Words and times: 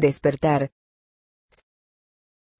Despertar. 0.00 0.70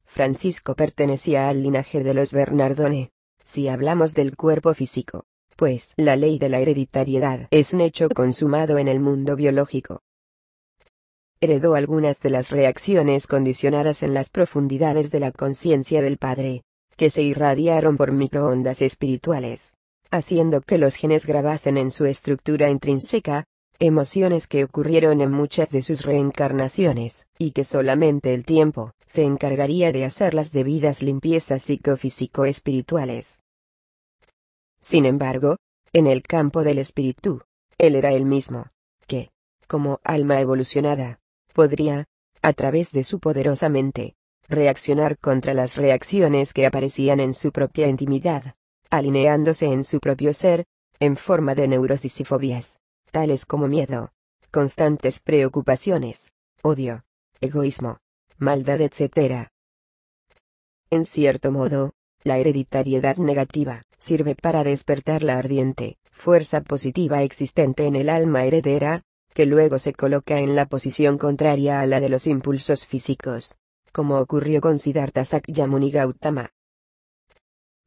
Francisco 0.04 0.74
pertenecía 0.74 1.48
al 1.48 1.62
linaje 1.62 2.02
de 2.02 2.12
los 2.12 2.34
Bernardone. 2.34 3.12
Si 3.42 3.66
hablamos 3.66 4.12
del 4.12 4.36
cuerpo 4.36 4.74
físico, 4.74 5.24
pues 5.56 5.94
la 5.96 6.16
ley 6.16 6.38
de 6.38 6.50
la 6.50 6.58
hereditariedad 6.58 7.48
es 7.50 7.72
un 7.72 7.80
hecho 7.80 8.10
consumado 8.10 8.76
en 8.76 8.88
el 8.88 9.00
mundo 9.00 9.36
biológico. 9.36 10.02
Heredó 11.40 11.76
algunas 11.76 12.20
de 12.20 12.28
las 12.28 12.50
reacciones 12.50 13.26
condicionadas 13.26 14.02
en 14.02 14.12
las 14.12 14.28
profundidades 14.28 15.10
de 15.10 15.20
la 15.20 15.32
conciencia 15.32 16.02
del 16.02 16.18
padre, 16.18 16.64
que 16.98 17.08
se 17.08 17.22
irradiaron 17.22 17.96
por 17.96 18.12
microondas 18.12 18.82
espirituales, 18.82 19.76
haciendo 20.10 20.60
que 20.60 20.76
los 20.76 20.94
genes 20.94 21.24
grabasen 21.24 21.78
en 21.78 21.90
su 21.90 22.04
estructura 22.04 22.68
intrínseca, 22.68 23.46
emociones 23.82 24.46
que 24.46 24.62
ocurrieron 24.62 25.22
en 25.22 25.32
muchas 25.32 25.70
de 25.70 25.80
sus 25.80 26.04
reencarnaciones, 26.04 27.26
y 27.38 27.52
que 27.52 27.64
solamente 27.64 28.34
el 28.34 28.44
tiempo 28.44 28.92
se 29.06 29.24
encargaría 29.24 29.90
de 29.90 30.04
hacer 30.04 30.34
las 30.34 30.52
debidas 30.52 31.00
limpiezas 31.00 31.62
psicofísico-espirituales. 31.62 33.42
Sin 34.80 35.06
embargo, 35.06 35.56
en 35.94 36.06
el 36.06 36.22
campo 36.22 36.62
del 36.62 36.78
espíritu, 36.78 37.40
él 37.78 37.96
era 37.96 38.12
el 38.12 38.26
mismo, 38.26 38.66
que, 39.06 39.30
como 39.66 39.98
alma 40.04 40.40
evolucionada, 40.40 41.18
podría, 41.54 42.04
a 42.42 42.52
través 42.52 42.92
de 42.92 43.02
su 43.02 43.18
poderosa 43.18 43.70
mente, 43.70 44.14
reaccionar 44.46 45.18
contra 45.18 45.54
las 45.54 45.76
reacciones 45.76 46.52
que 46.52 46.66
aparecían 46.66 47.18
en 47.18 47.32
su 47.32 47.50
propia 47.50 47.88
intimidad, 47.88 48.54
alineándose 48.90 49.66
en 49.66 49.84
su 49.84 50.00
propio 50.00 50.34
ser, 50.34 50.66
en 50.98 51.16
forma 51.16 51.54
de 51.54 51.66
neurosis 51.66 52.20
y 52.20 52.24
fobias 52.24 52.79
tales 53.10 53.46
como 53.46 53.68
miedo, 53.68 54.12
constantes 54.50 55.20
preocupaciones, 55.20 56.32
odio, 56.62 57.04
egoísmo, 57.40 57.98
maldad, 58.38 58.80
etc. 58.80 59.48
En 60.90 61.04
cierto 61.04 61.52
modo, 61.52 61.92
la 62.22 62.38
hereditariedad 62.38 63.16
negativa 63.16 63.82
sirve 63.98 64.34
para 64.34 64.64
despertar 64.64 65.22
la 65.22 65.38
ardiente 65.38 65.98
fuerza 66.10 66.60
positiva 66.60 67.22
existente 67.22 67.86
en 67.86 67.96
el 67.96 68.10
alma 68.10 68.44
heredera, 68.44 69.02
que 69.32 69.46
luego 69.46 69.78
se 69.78 69.94
coloca 69.94 70.38
en 70.38 70.54
la 70.54 70.66
posición 70.66 71.16
contraria 71.16 71.80
a 71.80 71.86
la 71.86 72.00
de 72.00 72.10
los 72.10 72.26
impulsos 72.26 72.86
físicos, 72.86 73.54
como 73.92 74.18
ocurrió 74.18 74.60
con 74.60 74.78
Siddhartha 74.78 75.24
Sakyamuni 75.24 75.90
Gautama. 75.90 76.50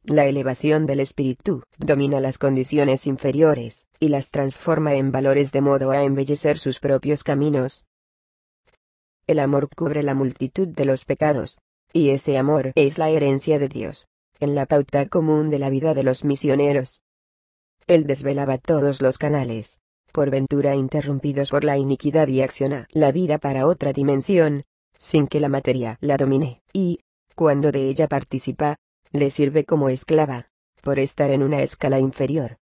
La 0.06 0.26
elevación 0.26 0.84
del 0.84 1.00
espíritu 1.00 1.62
domina 1.78 2.20
las 2.20 2.36
condiciones 2.36 3.06
inferiores, 3.06 3.88
y 3.98 4.08
las 4.08 4.30
transforma 4.30 4.94
en 4.96 5.10
valores 5.10 5.50
de 5.50 5.62
modo 5.62 5.92
a 5.92 6.02
embellecer 6.02 6.58
sus 6.58 6.78
propios 6.78 7.24
caminos. 7.24 7.86
El 9.26 9.38
amor 9.38 9.70
cubre 9.74 10.02
la 10.02 10.14
multitud 10.14 10.68
de 10.68 10.84
los 10.84 11.06
pecados, 11.06 11.58
y 11.90 12.10
ese 12.10 12.36
amor 12.36 12.72
es 12.74 12.98
la 12.98 13.08
herencia 13.08 13.58
de 13.58 13.68
Dios, 13.68 14.06
en 14.40 14.54
la 14.54 14.66
pauta 14.66 15.08
común 15.08 15.48
de 15.48 15.58
la 15.58 15.70
vida 15.70 15.94
de 15.94 16.02
los 16.02 16.22
misioneros. 16.22 17.00
Él 17.86 18.06
desvelaba 18.06 18.58
todos 18.58 19.00
los 19.00 19.16
canales, 19.16 19.80
por 20.12 20.28
ventura 20.28 20.74
interrumpidos 20.74 21.48
por 21.48 21.64
la 21.64 21.78
iniquidad 21.78 22.28
y 22.28 22.42
acciona 22.42 22.88
la 22.90 23.10
vida 23.10 23.38
para 23.38 23.66
otra 23.66 23.94
dimensión, 23.94 24.64
sin 24.98 25.28
que 25.28 25.40
la 25.40 25.48
materia 25.48 25.96
la 26.02 26.18
domine, 26.18 26.60
y, 26.74 27.00
cuando 27.34 27.72
de 27.72 27.88
ella 27.88 28.06
participa, 28.06 28.76
le 29.14 29.30
sirve 29.30 29.64
como 29.64 29.88
esclava, 29.88 30.48
por 30.82 30.98
estar 30.98 31.30
en 31.30 31.44
una 31.44 31.62
escala 31.62 32.00
inferior. 32.00 32.58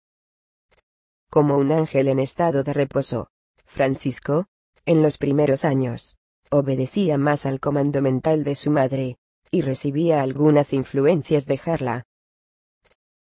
Como 1.29 1.57
un 1.57 1.73
ángel 1.73 2.07
en 2.07 2.21
estado 2.21 2.63
de 2.63 2.73
reposo, 2.73 3.31
Francisco, 3.65 4.47
en 4.85 5.03
los 5.03 5.19
primeros 5.19 5.65
años, 5.65 6.17
obedecía 6.51 7.19
más 7.19 7.47
al 7.47 7.59
comando 7.59 8.01
mental 8.01 8.45
de 8.45 8.55
su 8.55 8.71
madre, 8.71 9.19
y 9.51 9.63
recibía 9.63 10.23
algunas 10.23 10.73
influencias 10.73 11.47
de 11.47 11.59
Jarla. 11.59 12.07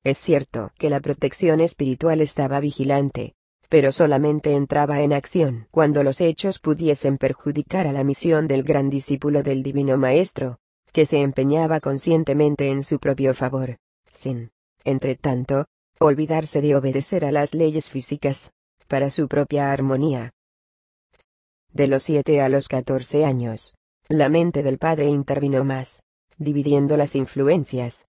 Es 0.04 0.18
cierto 0.18 0.72
que 0.78 0.90
la 0.90 1.00
protección 1.00 1.62
espiritual 1.62 2.20
estaba 2.20 2.60
vigilante, 2.60 3.36
pero 3.70 3.94
solamente 3.94 4.52
entraba 4.52 5.02
en 5.02 5.14
acción 5.14 5.70
cuando 5.72 6.04
los 6.04 6.20
hechos 6.20 6.60
pudiesen 6.60 7.18
perjudicar 7.18 7.88
a 7.88 7.94
la 7.94 8.04
misión 8.04 8.50
del 8.50 8.64
gran 8.64 8.90
discípulo 8.90 9.44
del 9.44 9.64
Divino 9.64 9.98
Maestro, 9.98 10.60
que 10.98 11.06
se 11.06 11.22
empeñaba 11.22 11.80
conscientemente 11.80 12.72
en 12.72 12.84
su 12.84 12.98
propio 12.98 13.36
favor, 13.36 13.78
sin, 14.10 14.50
entre 14.84 15.16
tanto, 15.16 15.66
olvidarse 16.00 16.60
de 16.60 16.76
obedecer 16.76 17.24
a 17.24 17.32
las 17.32 17.54
leyes 17.54 17.92
físicas, 17.92 18.52
para 18.88 19.12
su 19.12 19.28
propia 19.28 19.72
armonía. 19.72 20.34
De 21.72 21.86
los 21.86 22.02
siete 22.02 22.42
a 22.42 22.50
los 22.50 22.68
catorce 22.68 23.26
años, 23.26 23.76
la 24.10 24.28
mente 24.30 24.64
del 24.64 24.80
padre 24.80 25.06
intervino 25.06 25.64
más, 25.64 26.02
dividiendo 26.40 26.98
las 26.98 27.14
influencias. 27.14 28.08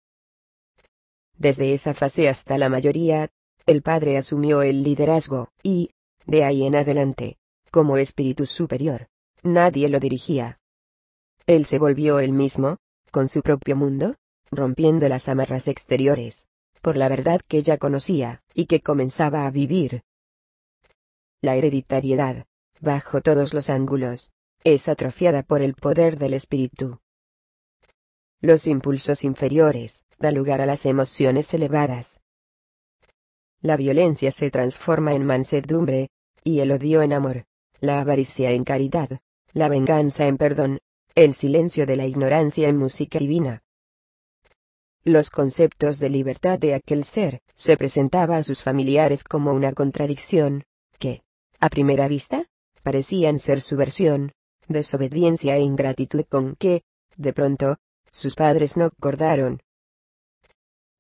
Desde 1.37 1.75
esa 1.75 1.93
fase 1.93 2.31
hasta 2.31 2.57
la 2.57 2.71
mayoría, 2.71 3.29
el 3.67 3.83
padre 3.83 4.17
asumió 4.17 4.63
el 4.63 4.83
liderazgo, 4.83 5.51
y, 5.63 5.91
de 6.25 6.43
ahí 6.43 6.65
en 6.65 6.75
adelante, 6.75 7.37
como 7.71 7.99
espíritu 7.99 8.47
superior, 8.47 9.09
nadie 9.43 9.91
lo 9.91 10.01
dirigía. 10.01 10.59
Él 11.49 11.65
se 11.65 11.79
volvió 11.79 12.21
el 12.21 12.35
mismo, 12.35 12.77
con 13.11 13.27
su 13.27 13.41
propio 13.41 13.75
mundo, 13.75 14.17
rompiendo 14.51 15.09
las 15.09 15.31
amarras 15.31 15.67
exteriores, 15.67 16.47
por 16.83 16.99
la 16.99 17.09
verdad 17.09 17.41
que 17.49 17.63
ya 17.63 17.79
conocía, 17.79 18.43
y 18.53 18.67
que 18.67 18.83
comenzaba 18.83 19.47
a 19.47 19.51
vivir. 19.51 20.03
La 21.41 21.57
hereditariedad, 21.57 22.45
bajo 22.83 23.23
todos 23.23 23.55
los 23.55 23.71
ángulos, 23.71 24.31
es 24.63 24.89
atrofiada 24.89 25.43
por 25.43 25.63
el 25.63 25.73
poder 25.73 26.19
del 26.19 26.35
espíritu. 26.35 27.01
Los 28.43 28.67
impulsos 28.67 29.25
inferiores 29.25 30.05
dan 30.19 30.35
lugar 30.35 30.61
a 30.61 30.67
las 30.67 30.85
emociones 30.85 31.55
elevadas. 31.55 32.21
La 33.63 33.79
violencia 33.79 34.33
se 34.33 34.51
transforma 34.51 35.15
en 35.15 35.25
mansedumbre, 35.25 36.11
y 36.45 36.61
el 36.61 36.73
odio 36.73 37.01
en 37.01 37.15
amor, 37.15 37.47
la 37.81 38.03
avaricia 38.03 38.51
en 38.51 38.65
caridad, 38.65 39.21
la 39.55 39.71
venganza 39.71 40.27
en 40.27 40.37
perdón, 40.37 40.81
el 41.25 41.35
silencio 41.35 41.85
de 41.85 41.97
la 41.97 42.07
ignorancia 42.07 42.69
en 42.69 42.77
música 42.77 43.19
divina. 43.19 43.65
Los 45.03 45.31
conceptos 45.31 45.99
de 45.99 46.11
libertad 46.11 46.61
de 46.61 46.75
aquel 46.75 47.03
ser 47.03 47.41
se 47.55 47.77
presentaba 47.77 48.37
a 48.37 48.45
sus 48.45 48.63
familiares 48.63 49.25
como 49.25 49.53
una 49.53 49.73
contradicción, 49.73 50.63
que, 51.01 51.23
a 51.59 51.71
primera 51.71 52.07
vista, 52.07 52.47
parecían 52.85 53.41
ser 53.41 53.63
su 53.63 53.77
versión, 53.77 54.31
desobediencia 54.69 55.57
e 55.57 55.61
ingratitud 55.63 56.25
con 56.29 56.55
que, 56.55 56.83
de 57.17 57.33
pronto, 57.33 57.79
sus 58.13 58.37
padres 58.37 58.77
no 58.77 58.85
acordaron. 58.85 59.61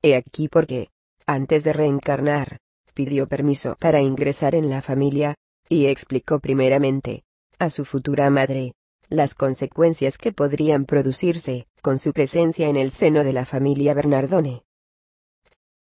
He 0.02 0.16
aquí 0.16 0.48
por 0.48 0.66
qué, 0.66 0.88
antes 1.26 1.62
de 1.62 1.72
reencarnar, 1.72 2.58
pidió 2.92 3.28
permiso 3.28 3.76
para 3.78 4.00
ingresar 4.00 4.56
en 4.56 4.68
la 4.68 4.82
familia, 4.82 5.36
y 5.68 5.86
explicó 5.86 6.40
primeramente, 6.40 7.22
a 7.60 7.70
su 7.70 7.84
futura 7.84 8.30
madre, 8.30 8.72
las 9.08 9.34
consecuencias 9.34 10.18
que 10.18 10.32
podrían 10.32 10.84
producirse, 10.84 11.66
con 11.82 11.98
su 11.98 12.12
presencia 12.12 12.68
en 12.68 12.76
el 12.76 12.90
seno 12.90 13.24
de 13.24 13.32
la 13.32 13.44
familia 13.44 13.94
Bernardone. 13.94 14.64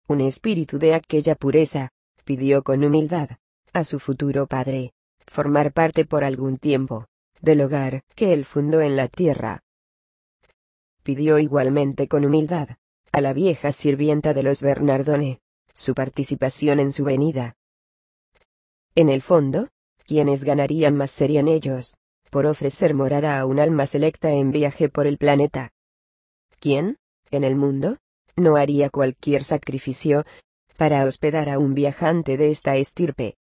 Un 0.07 0.21
espíritu 0.21 0.79
de 0.79 0.93
aquella 0.93 1.35
pureza, 1.35 1.89
pidió 2.23 2.63
con 2.63 2.83
humildad, 2.83 3.29
a 3.73 3.83
su 3.83 3.99
futuro 3.99 4.47
padre, 4.47 4.93
formar 5.27 5.73
parte 5.73 6.05
por 6.05 6.23
algún 6.23 6.57
tiempo, 6.57 7.07
del 7.41 7.61
hogar 7.61 8.03
que 8.15 8.33
él 8.33 8.45
fundó 8.45 8.81
en 8.81 8.95
la 8.95 9.07
tierra. 9.07 9.63
Pidió 11.03 11.39
igualmente 11.39 12.07
con 12.07 12.25
humildad, 12.25 12.69
a 13.11 13.21
la 13.21 13.33
vieja 13.33 13.71
sirvienta 13.71 14.33
de 14.33 14.43
los 14.43 14.61
Bernardone, 14.61 15.41
su 15.73 15.93
participación 15.93 16.79
en 16.79 16.91
su 16.91 17.03
venida. 17.03 17.55
En 18.95 19.09
el 19.09 19.21
fondo, 19.21 19.69
quienes 20.05 20.43
ganarían 20.43 20.95
más 20.95 21.11
serían 21.11 21.47
ellos, 21.47 21.95
por 22.31 22.45
ofrecer 22.45 22.95
morada 22.95 23.39
a 23.39 23.45
un 23.45 23.59
alma 23.59 23.85
selecta 23.85 24.31
en 24.31 24.51
viaje 24.51 24.89
por 24.89 25.05
el 25.05 25.17
planeta. 25.17 25.73
¿Quién, 26.59 26.97
en 27.29 27.43
el 27.43 27.57
mundo, 27.57 27.97
no 28.37 28.55
haría 28.55 28.89
cualquier 28.89 29.43
sacrificio 29.43 30.23
para 30.77 31.03
hospedar 31.05 31.49
a 31.49 31.59
un 31.59 31.73
viajante 31.73 32.37
de 32.37 32.49
esta 32.49 32.77
estirpe? 32.77 33.35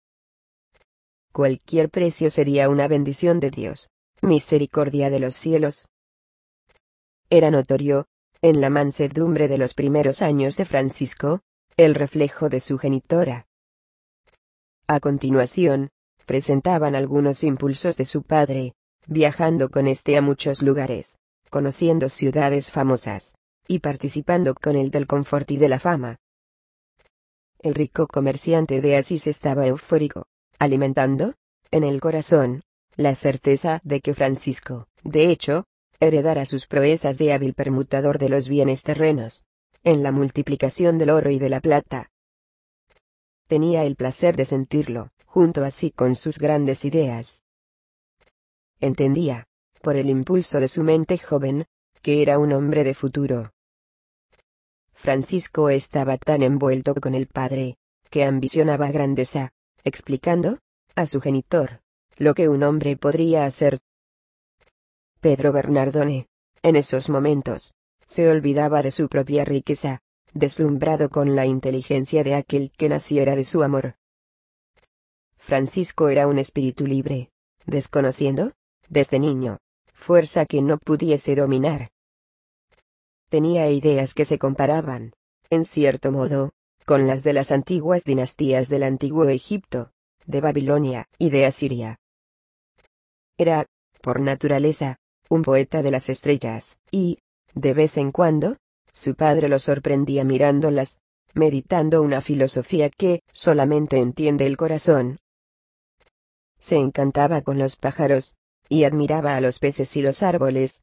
Cualquier 1.32 1.88
precio 1.88 2.30
sería 2.30 2.68
una 2.68 2.88
bendición 2.88 3.38
de 3.38 3.50
Dios, 3.50 3.88
misericordia 4.22 5.08
de 5.08 5.20
los 5.20 5.36
cielos. 5.36 5.88
Era 7.30 7.52
notorio, 7.52 8.06
en 8.42 8.60
la 8.60 8.70
mansedumbre 8.70 9.46
de 9.46 9.58
los 9.58 9.72
primeros 9.74 10.20
años 10.20 10.56
de 10.56 10.64
Francisco, 10.64 11.42
el 11.76 11.94
reflejo 11.94 12.48
de 12.48 12.60
su 12.60 12.76
genitora. 12.76 13.46
A 14.88 14.98
continuación, 14.98 15.90
presentaban 16.26 16.96
algunos 16.96 17.44
impulsos 17.44 17.96
de 17.96 18.06
su 18.06 18.24
padre, 18.24 18.74
viajando 19.06 19.70
con 19.70 19.86
este 19.86 20.16
a 20.16 20.22
muchos 20.22 20.62
lugares, 20.62 21.18
conociendo 21.50 22.08
ciudades 22.08 22.70
famosas, 22.70 23.34
y 23.66 23.80
participando 23.80 24.54
con 24.54 24.76
él 24.76 24.90
del 24.90 25.06
confort 25.06 25.50
y 25.50 25.56
de 25.56 25.68
la 25.68 25.78
fama. 25.78 26.16
El 27.58 27.74
rico 27.74 28.06
comerciante 28.06 28.80
de 28.80 28.96
Asís 28.96 29.26
estaba 29.26 29.66
eufórico, 29.66 30.26
alimentando, 30.58 31.34
en 31.70 31.84
el 31.84 32.00
corazón, 32.00 32.62
la 32.96 33.14
certeza 33.14 33.80
de 33.84 34.00
que 34.00 34.14
Francisco, 34.14 34.86
de 35.04 35.30
hecho, 35.30 35.64
heredara 36.00 36.46
sus 36.46 36.66
proezas 36.66 37.18
de 37.18 37.32
hábil 37.32 37.54
permutador 37.54 38.18
de 38.18 38.28
los 38.28 38.48
bienes 38.48 38.82
terrenos, 38.82 39.44
en 39.84 40.02
la 40.02 40.12
multiplicación 40.12 40.98
del 40.98 41.10
oro 41.10 41.30
y 41.30 41.38
de 41.38 41.48
la 41.48 41.60
plata. 41.60 42.10
Tenía 43.46 43.84
el 43.84 43.96
placer 43.96 44.36
de 44.36 44.44
sentirlo, 44.44 45.10
junto 45.26 45.64
así 45.64 45.90
con 45.90 46.16
sus 46.16 46.38
grandes 46.38 46.84
ideas. 46.84 47.44
Entendía, 48.80 49.46
por 49.82 49.96
el 49.96 50.08
impulso 50.08 50.60
de 50.60 50.68
su 50.68 50.82
mente 50.82 51.18
joven, 51.18 51.66
que 52.02 52.22
era 52.22 52.38
un 52.38 52.52
hombre 52.52 52.82
de 52.84 52.94
futuro. 52.94 53.52
Francisco 54.92 55.70
estaba 55.70 56.18
tan 56.18 56.42
envuelto 56.42 56.94
con 56.94 57.14
el 57.14 57.26
padre, 57.26 57.76
que 58.10 58.24
ambicionaba 58.24 58.90
grandeza, 58.90 59.52
explicando, 59.84 60.58
a 60.94 61.06
su 61.06 61.20
genitor, 61.20 61.80
lo 62.16 62.34
que 62.34 62.48
un 62.48 62.62
hombre 62.62 62.96
podría 62.96 63.44
hacer. 63.44 63.80
Pedro 65.20 65.52
Bernardone, 65.52 66.26
en 66.62 66.76
esos 66.76 67.08
momentos, 67.08 67.74
se 68.06 68.28
olvidaba 68.28 68.82
de 68.82 68.90
su 68.90 69.08
propia 69.08 69.44
riqueza, 69.44 70.00
deslumbrado 70.32 71.10
con 71.10 71.36
la 71.36 71.46
inteligencia 71.46 72.24
de 72.24 72.34
aquel 72.34 72.72
que 72.76 72.88
naciera 72.88 73.36
de 73.36 73.44
su 73.44 73.62
amor. 73.62 73.96
Francisco 75.36 76.08
era 76.08 76.26
un 76.26 76.38
espíritu 76.38 76.86
libre, 76.86 77.30
desconociendo, 77.66 78.52
desde 78.90 79.18
niño, 79.18 79.58
fuerza 79.94 80.44
que 80.44 80.60
no 80.60 80.76
pudiese 80.76 81.34
dominar. 81.34 81.90
Tenía 83.30 83.70
ideas 83.70 84.12
que 84.12 84.24
se 84.24 84.38
comparaban, 84.38 85.12
en 85.48 85.64
cierto 85.64 86.12
modo, 86.12 86.50
con 86.84 87.06
las 87.06 87.22
de 87.22 87.32
las 87.32 87.52
antiguas 87.52 88.04
dinastías 88.04 88.68
del 88.68 88.82
antiguo 88.82 89.28
Egipto, 89.28 89.92
de 90.26 90.40
Babilonia 90.40 91.06
y 91.18 91.30
de 91.30 91.46
Asiria. 91.46 92.00
Era, 93.38 93.66
por 94.02 94.20
naturaleza, 94.20 94.98
un 95.28 95.42
poeta 95.42 95.82
de 95.82 95.92
las 95.92 96.08
estrellas, 96.08 96.78
y, 96.90 97.20
de 97.54 97.72
vez 97.72 97.96
en 97.96 98.10
cuando, 98.10 98.56
su 98.92 99.14
padre 99.14 99.48
lo 99.48 99.60
sorprendía 99.60 100.24
mirándolas, 100.24 100.98
meditando 101.32 102.02
una 102.02 102.20
filosofía 102.20 102.90
que 102.90 103.22
solamente 103.32 103.98
entiende 103.98 104.46
el 104.46 104.56
corazón. 104.56 105.18
Se 106.58 106.76
encantaba 106.76 107.42
con 107.42 107.58
los 107.58 107.76
pájaros, 107.76 108.34
y 108.70 108.84
admiraba 108.84 109.36
a 109.36 109.40
los 109.40 109.58
peces 109.58 109.94
y 109.96 110.00
los 110.00 110.22
árboles. 110.22 110.82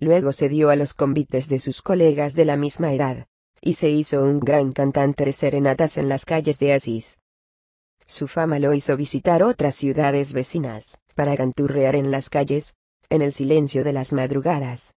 Luego 0.00 0.32
se 0.32 0.48
dio 0.48 0.70
a 0.70 0.76
los 0.76 0.94
convites 0.94 1.48
de 1.48 1.58
sus 1.58 1.82
colegas 1.82 2.34
de 2.34 2.46
la 2.46 2.56
misma 2.56 2.92
edad, 2.94 3.26
y 3.60 3.74
se 3.74 3.90
hizo 3.90 4.24
un 4.24 4.40
gran 4.40 4.72
cantante 4.72 5.26
de 5.26 5.34
serenatas 5.34 5.98
en 5.98 6.08
las 6.08 6.24
calles 6.24 6.58
de 6.58 6.72
Asís. 6.72 7.18
Su 8.06 8.28
fama 8.28 8.58
lo 8.58 8.72
hizo 8.72 8.96
visitar 8.96 9.42
otras 9.42 9.74
ciudades 9.74 10.32
vecinas, 10.32 10.98
para 11.14 11.36
canturrear 11.36 11.94
en 11.94 12.10
las 12.10 12.30
calles, 12.30 12.74
en 13.10 13.20
el 13.20 13.32
silencio 13.32 13.84
de 13.84 13.92
las 13.92 14.14
madrugadas. 14.14 14.94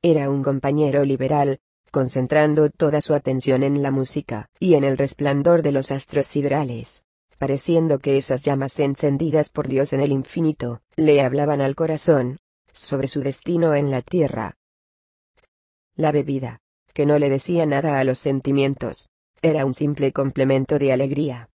Era 0.00 0.30
un 0.30 0.42
compañero 0.42 1.04
liberal, 1.04 1.58
concentrando 1.90 2.70
toda 2.70 3.02
su 3.02 3.12
atención 3.12 3.62
en 3.62 3.82
la 3.82 3.90
música 3.90 4.48
y 4.58 4.74
en 4.74 4.84
el 4.84 4.96
resplandor 4.96 5.60
de 5.60 5.72
los 5.72 5.90
astros 5.90 6.26
siderales, 6.26 7.04
pareciendo 7.38 7.98
que 7.98 8.16
esas 8.16 8.44
llamas 8.44 8.78
encendidas 8.80 9.48
por 9.48 9.68
Dios 9.68 9.92
en 9.92 10.00
el 10.00 10.12
infinito, 10.12 10.80
le 10.96 11.20
hablaban 11.20 11.60
al 11.60 11.74
corazón, 11.74 12.38
sobre 12.72 13.08
su 13.08 13.20
destino 13.20 13.74
en 13.74 13.90
la 13.90 14.02
tierra. 14.02 14.56
La 15.94 16.12
bebida, 16.12 16.60
que 16.92 17.06
no 17.06 17.18
le 17.18 17.28
decía 17.28 17.66
nada 17.66 17.98
a 17.98 18.04
los 18.04 18.18
sentimientos, 18.18 19.08
era 19.42 19.64
un 19.64 19.74
simple 19.74 20.12
complemento 20.12 20.78
de 20.78 20.92
alegría. 20.92 21.50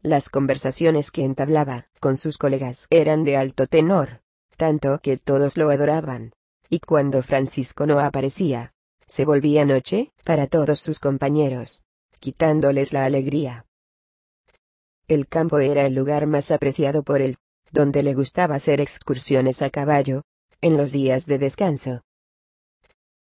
Las 0.00 0.28
conversaciones 0.28 1.10
que 1.10 1.24
entablaba 1.24 1.88
con 2.00 2.16
sus 2.16 2.38
colegas 2.38 2.86
eran 2.90 3.24
de 3.24 3.36
alto 3.36 3.66
tenor, 3.66 4.22
tanto 4.56 5.00
que 5.00 5.16
todos 5.16 5.56
lo 5.56 5.70
adoraban, 5.70 6.32
y 6.68 6.80
cuando 6.80 7.22
Francisco 7.22 7.86
no 7.86 8.00
aparecía, 8.00 8.72
se 9.06 9.24
volvía 9.24 9.64
noche 9.64 10.12
para 10.24 10.46
todos 10.46 10.80
sus 10.80 10.98
compañeros, 10.98 11.82
quitándoles 12.20 12.92
la 12.92 13.04
alegría. 13.04 13.65
El 15.08 15.28
campo 15.28 15.58
era 15.58 15.86
el 15.86 15.94
lugar 15.94 16.26
más 16.26 16.50
apreciado 16.50 17.02
por 17.02 17.22
él, 17.22 17.36
donde 17.70 18.02
le 18.02 18.14
gustaba 18.14 18.56
hacer 18.56 18.80
excursiones 18.80 19.62
a 19.62 19.70
caballo, 19.70 20.22
en 20.60 20.76
los 20.76 20.92
días 20.92 21.26
de 21.26 21.38
descanso 21.38 22.02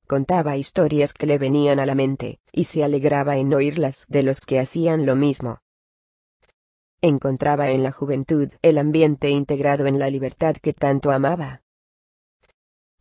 contaba 0.09 0.57
historias 0.57 1.13
que 1.13 1.27
le 1.27 1.37
venían 1.37 1.79
a 1.79 1.85
la 1.85 1.93
mente, 1.93 2.39
y 2.51 2.63
se 2.63 2.83
alegraba 2.83 3.37
en 3.37 3.53
oírlas 3.53 4.05
de 4.07 4.23
los 4.23 4.39
que 4.39 4.59
hacían 4.59 5.05
lo 5.05 5.15
mismo. 5.15 5.59
Encontraba 6.99 7.69
en 7.69 7.83
la 7.83 7.91
juventud 7.91 8.49
el 8.63 8.79
ambiente 8.79 9.29
integrado 9.29 9.85
en 9.85 9.99
la 9.99 10.09
libertad 10.09 10.55
que 10.55 10.73
tanto 10.73 11.11
amaba. 11.11 11.61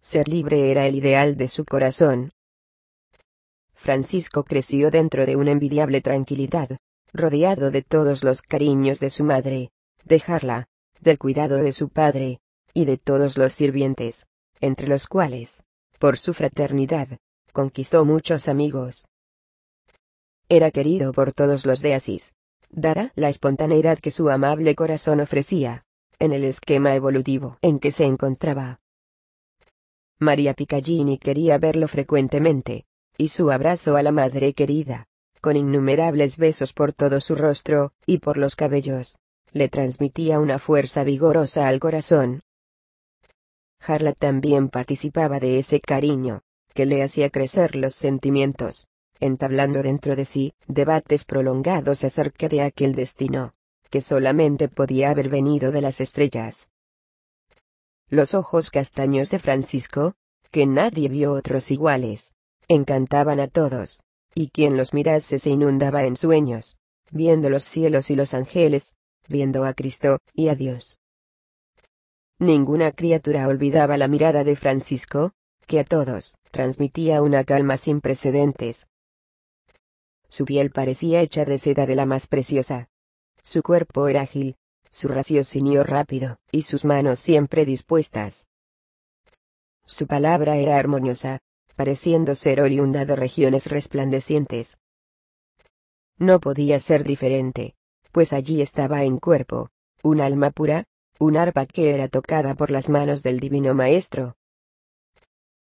Ser 0.02 0.28
libre 0.28 0.70
era 0.70 0.86
el 0.86 0.96
ideal 0.96 1.38
de 1.38 1.48
su 1.48 1.64
corazón. 1.64 2.30
Francisco 3.72 4.44
creció 4.44 4.90
dentro 4.90 5.24
de 5.24 5.36
una 5.36 5.52
envidiable 5.52 6.02
tranquilidad, 6.02 6.76
rodeado 7.12 7.70
de 7.70 7.82
todos 7.82 8.24
los 8.24 8.42
cariños 8.42 9.00
de 9.00 9.10
su 9.10 9.24
madre, 9.24 9.70
de 10.04 10.20
Jarla, 10.20 10.68
del 11.00 11.18
cuidado 11.18 11.56
de 11.56 11.72
su 11.72 11.88
padre, 11.88 12.40
y 12.74 12.84
de 12.84 12.98
todos 12.98 13.38
los 13.38 13.52
sirvientes, 13.52 14.26
entre 14.60 14.88
los 14.88 15.06
cuales, 15.06 15.64
por 15.98 16.18
su 16.18 16.34
fraternidad, 16.34 17.18
conquistó 17.52 18.04
muchos 18.04 18.48
amigos. 18.48 19.08
Era 20.48 20.70
querido 20.70 21.12
por 21.12 21.32
todos 21.32 21.66
los 21.66 21.80
de 21.80 21.94
Asís, 21.94 22.32
dada 22.70 23.12
la 23.16 23.28
espontaneidad 23.28 23.98
que 23.98 24.10
su 24.10 24.30
amable 24.30 24.74
corazón 24.74 25.20
ofrecía, 25.20 25.84
en 26.18 26.32
el 26.32 26.44
esquema 26.44 26.94
evolutivo 26.94 27.58
en 27.62 27.78
que 27.78 27.92
se 27.92 28.04
encontraba. 28.04 28.80
María 30.18 30.54
Piccagini 30.54 31.18
quería 31.18 31.58
verlo 31.58 31.86
frecuentemente, 31.86 32.86
y 33.16 33.28
su 33.28 33.50
abrazo 33.50 33.96
a 33.96 34.02
la 34.02 34.12
madre 34.12 34.52
querida, 34.52 35.07
con 35.40 35.56
innumerables 35.56 36.36
besos 36.36 36.72
por 36.72 36.92
todo 36.92 37.20
su 37.20 37.34
rostro, 37.34 37.92
y 38.06 38.18
por 38.18 38.36
los 38.36 38.56
cabellos, 38.56 39.18
le 39.52 39.68
transmitía 39.68 40.40
una 40.40 40.58
fuerza 40.58 41.04
vigorosa 41.04 41.68
al 41.68 41.80
corazón, 41.80 42.42
Harla 43.80 44.12
también 44.12 44.68
participaba 44.68 45.40
de 45.40 45.58
ese 45.58 45.80
cariño, 45.80 46.42
que 46.74 46.86
le 46.86 47.02
hacía 47.02 47.30
crecer 47.30 47.76
los 47.76 47.94
sentimientos, 47.94 48.86
entablando 49.20 49.82
dentro 49.82 50.16
de 50.16 50.24
sí 50.24 50.52
debates 50.66 51.24
prolongados 51.24 52.04
acerca 52.04 52.48
de 52.48 52.62
aquel 52.62 52.94
destino, 52.94 53.54
que 53.90 54.00
solamente 54.00 54.68
podía 54.68 55.10
haber 55.10 55.28
venido 55.28 55.72
de 55.72 55.80
las 55.80 56.00
estrellas. 56.00 56.68
Los 58.08 58.34
ojos 58.34 58.70
castaños 58.70 59.30
de 59.30 59.38
Francisco, 59.38 60.14
que 60.50 60.66
nadie 60.66 61.08
vio 61.08 61.32
otros 61.32 61.70
iguales, 61.70 62.34
encantaban 62.68 63.40
a 63.40 63.48
todos, 63.48 64.02
y 64.34 64.50
quien 64.50 64.76
los 64.76 64.94
mirase 64.94 65.38
se 65.38 65.50
inundaba 65.50 66.04
en 66.04 66.16
sueños, 66.16 66.76
viendo 67.10 67.50
los 67.50 67.64
cielos 67.64 68.10
y 68.10 68.16
los 68.16 68.34
ángeles, 68.34 68.94
viendo 69.28 69.64
a 69.64 69.74
Cristo 69.74 70.18
y 70.34 70.48
a 70.48 70.54
Dios. 70.54 70.98
Ninguna 72.38 72.92
criatura 72.92 73.48
olvidaba 73.48 73.96
la 73.96 74.08
mirada 74.08 74.44
de 74.44 74.54
Francisco, 74.54 75.32
que 75.66 75.80
a 75.80 75.84
todos 75.84 76.36
transmitía 76.50 77.20
una 77.20 77.44
calma 77.44 77.76
sin 77.76 78.00
precedentes. 78.00 78.86
Su 80.28 80.44
piel 80.44 80.70
parecía 80.70 81.20
hecha 81.20 81.44
de 81.44 81.58
seda 81.58 81.86
de 81.86 81.96
la 81.96 82.06
más 82.06 82.26
preciosa. 82.26 82.88
Su 83.42 83.62
cuerpo 83.62 84.08
era 84.08 84.22
ágil, 84.22 84.56
su 84.90 85.08
raciocinio 85.08 85.84
rápido, 85.84 86.38
y 86.52 86.62
sus 86.62 86.84
manos 86.84 87.18
siempre 87.20 87.64
dispuestas. 87.64 88.48
Su 89.84 90.06
palabra 90.06 90.58
era 90.58 90.76
armoniosa, 90.76 91.40
pareciendo 91.78 92.34
ser 92.34 92.60
oriunda 92.60 93.04
de 93.04 93.14
regiones 93.14 93.66
resplandecientes. 93.66 94.78
No 96.18 96.40
podía 96.40 96.80
ser 96.80 97.04
diferente, 97.04 97.76
pues 98.10 98.32
allí 98.32 98.60
estaba 98.60 99.04
en 99.04 99.18
cuerpo, 99.18 99.70
un 100.02 100.20
alma 100.20 100.50
pura, 100.50 100.86
un 101.20 101.36
arpa 101.36 101.66
que 101.66 101.94
era 101.94 102.08
tocada 102.08 102.56
por 102.56 102.72
las 102.72 102.88
manos 102.88 103.22
del 103.22 103.38
Divino 103.38 103.74
Maestro. 103.74 104.34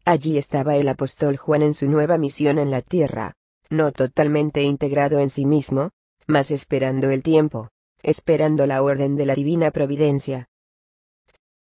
Allí 0.04 0.38
estaba 0.38 0.76
el 0.76 0.88
apóstol 0.88 1.38
Juan 1.38 1.62
en 1.62 1.74
su 1.74 1.88
nueva 1.88 2.18
misión 2.18 2.60
en 2.60 2.70
la 2.70 2.82
tierra, 2.82 3.32
no 3.68 3.90
totalmente 3.90 4.62
integrado 4.62 5.18
en 5.18 5.28
sí 5.28 5.44
mismo, 5.44 5.90
mas 6.28 6.52
esperando 6.52 7.10
el 7.10 7.24
tiempo, 7.24 7.70
esperando 8.04 8.64
la 8.68 8.80
orden 8.80 9.16
de 9.16 9.26
la 9.26 9.34
divina 9.34 9.72
providencia. 9.72 10.46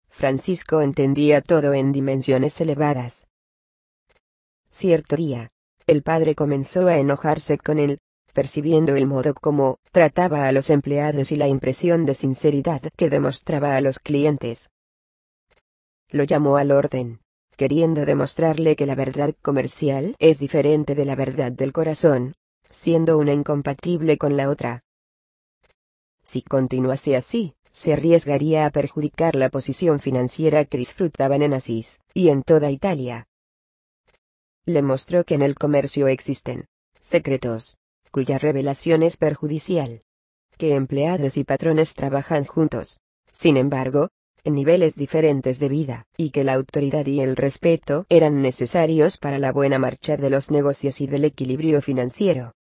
Francisco 0.08 0.80
entendía 0.80 1.42
todo 1.42 1.74
en 1.74 1.92
dimensiones 1.92 2.60
elevadas. 2.60 3.28
Cierto 4.76 5.16
día, 5.16 5.48
el 5.86 6.02
padre 6.02 6.34
comenzó 6.34 6.86
a 6.86 6.98
enojarse 6.98 7.56
con 7.56 7.78
él, 7.78 7.96
percibiendo 8.34 8.94
el 8.94 9.06
modo 9.06 9.32
como 9.32 9.78
trataba 9.90 10.46
a 10.46 10.52
los 10.52 10.68
empleados 10.68 11.32
y 11.32 11.36
la 11.36 11.48
impresión 11.48 12.04
de 12.04 12.12
sinceridad 12.12 12.82
que 12.94 13.08
demostraba 13.08 13.74
a 13.76 13.80
los 13.80 13.98
clientes. 13.98 14.68
Lo 16.10 16.24
llamó 16.24 16.58
al 16.58 16.72
orden, 16.72 17.20
queriendo 17.56 18.04
demostrarle 18.04 18.76
que 18.76 18.84
la 18.84 18.94
verdad 18.94 19.34
comercial 19.40 20.14
es 20.18 20.40
diferente 20.40 20.94
de 20.94 21.06
la 21.06 21.14
verdad 21.14 21.52
del 21.52 21.72
corazón, 21.72 22.34
siendo 22.68 23.16
una 23.16 23.32
incompatible 23.32 24.18
con 24.18 24.36
la 24.36 24.50
otra. 24.50 24.84
Si 26.22 26.42
continuase 26.42 27.16
así, 27.16 27.54
se 27.70 27.94
arriesgaría 27.94 28.66
a 28.66 28.70
perjudicar 28.70 29.36
la 29.36 29.48
posición 29.48 30.00
financiera 30.00 30.66
que 30.66 30.76
disfrutaban 30.76 31.40
en 31.40 31.54
Asís, 31.54 31.98
y 32.12 32.28
en 32.28 32.42
toda 32.42 32.70
Italia. 32.70 33.26
Le 34.66 34.82
mostró 34.82 35.24
que 35.24 35.34
en 35.34 35.42
el 35.42 35.54
comercio 35.54 36.08
existen 36.08 36.66
secretos, 37.00 37.78
cuya 38.10 38.36
revelación 38.36 39.04
es 39.04 39.16
perjudicial. 39.16 40.02
Que 40.58 40.74
empleados 40.74 41.36
y 41.36 41.44
patrones 41.44 41.94
trabajan 41.94 42.44
juntos. 42.44 42.98
Sin 43.30 43.56
embargo, 43.56 44.10
en 44.42 44.54
niveles 44.54 44.96
diferentes 44.96 45.60
de 45.60 45.68
vida, 45.68 46.06
y 46.16 46.30
que 46.30 46.42
la 46.42 46.54
autoridad 46.54 47.06
y 47.06 47.20
el 47.20 47.36
respeto 47.36 48.06
eran 48.08 48.42
necesarios 48.42 49.18
para 49.18 49.38
la 49.38 49.52
buena 49.52 49.78
marcha 49.78 50.16
de 50.16 50.30
los 50.30 50.50
negocios 50.50 51.00
y 51.00 51.06
del 51.06 51.24
equilibrio 51.24 51.80
financiero. 51.80 52.54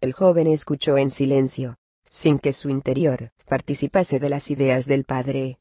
El 0.00 0.12
joven 0.12 0.48
escuchó 0.48 0.98
en 0.98 1.10
silencio, 1.10 1.76
sin 2.10 2.38
que 2.38 2.52
su 2.52 2.68
interior 2.68 3.30
participase 3.46 4.18
de 4.18 4.28
las 4.28 4.50
ideas 4.50 4.86
del 4.86 5.04
padre. 5.04 5.58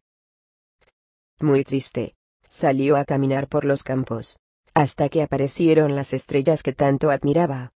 Muy 1.40 1.64
triste, 1.64 2.16
salió 2.48 2.98
a 2.98 3.06
caminar 3.06 3.48
por 3.48 3.66
los 3.66 3.84
campos, 3.84 4.40
hasta 4.74 5.10
que 5.10 5.22
aparecieron 5.22 5.96
las 5.96 6.14
estrellas 6.14 6.64
que 6.64 6.74
tanto 6.74 7.12
admiraba. 7.12 7.74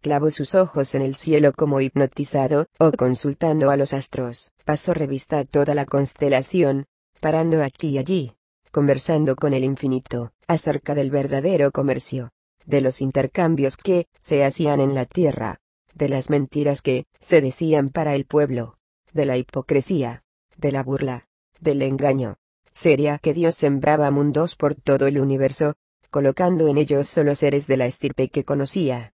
Clavó 0.00 0.30
sus 0.32 0.56
ojos 0.56 0.94
en 0.96 1.02
el 1.02 1.14
cielo 1.14 1.52
como 1.52 1.80
hipnotizado, 1.80 2.66
o 2.78 2.90
consultando 2.90 3.70
a 3.70 3.76
los 3.76 3.92
astros, 3.92 4.50
pasó 4.64 4.94
revista 4.94 5.38
a 5.38 5.44
toda 5.44 5.76
la 5.76 5.86
constelación, 5.86 6.86
parando 7.20 7.62
aquí 7.62 7.90
y 7.90 7.98
allí, 7.98 8.34
conversando 8.72 9.36
con 9.36 9.54
el 9.54 9.62
infinito, 9.62 10.32
acerca 10.48 10.96
del 10.96 11.10
verdadero 11.10 11.70
comercio, 11.70 12.30
de 12.66 12.80
los 12.80 13.00
intercambios 13.00 13.76
que 13.76 14.06
se 14.20 14.44
hacían 14.44 14.80
en 14.80 14.94
la 14.94 15.06
tierra, 15.06 15.60
de 15.94 16.08
las 16.08 16.30
mentiras 16.30 16.82
que 16.82 17.04
se 17.20 17.40
decían 17.40 17.90
para 17.90 18.16
el 18.16 18.24
pueblo, 18.24 18.78
de 19.12 19.26
la 19.26 19.36
hipocresía, 19.36 20.24
de 20.56 20.72
la 20.72 20.82
burla, 20.82 21.28
del 21.60 21.82
engaño. 21.82 22.38
Sería 22.72 23.18
que 23.18 23.34
Dios 23.34 23.54
sembraba 23.54 24.10
mundos 24.10 24.56
por 24.56 24.74
todo 24.74 25.06
el 25.06 25.20
universo, 25.20 25.74
colocando 26.10 26.68
en 26.68 26.78
ellos 26.78 27.08
solo 27.08 27.34
seres 27.34 27.66
de 27.66 27.76
la 27.76 27.86
estirpe 27.86 28.28
que 28.28 28.44
conocía. 28.44 29.12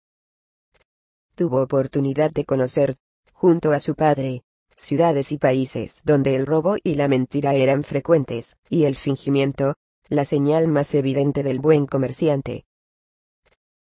Tuvo 1.34 1.62
oportunidad 1.62 2.30
de 2.30 2.44
conocer, 2.44 2.96
junto 3.32 3.72
a 3.72 3.80
su 3.80 3.94
padre, 3.94 4.42
ciudades 4.76 5.32
y 5.32 5.38
países 5.38 6.02
donde 6.04 6.34
el 6.34 6.46
robo 6.46 6.76
y 6.82 6.94
la 6.94 7.08
mentira 7.08 7.54
eran 7.54 7.84
frecuentes, 7.84 8.56
y 8.68 8.84
el 8.84 8.96
fingimiento, 8.96 9.76
la 10.08 10.24
señal 10.24 10.68
más 10.68 10.94
evidente 10.94 11.42
del 11.42 11.60
buen 11.60 11.86
comerciante. 11.86 12.66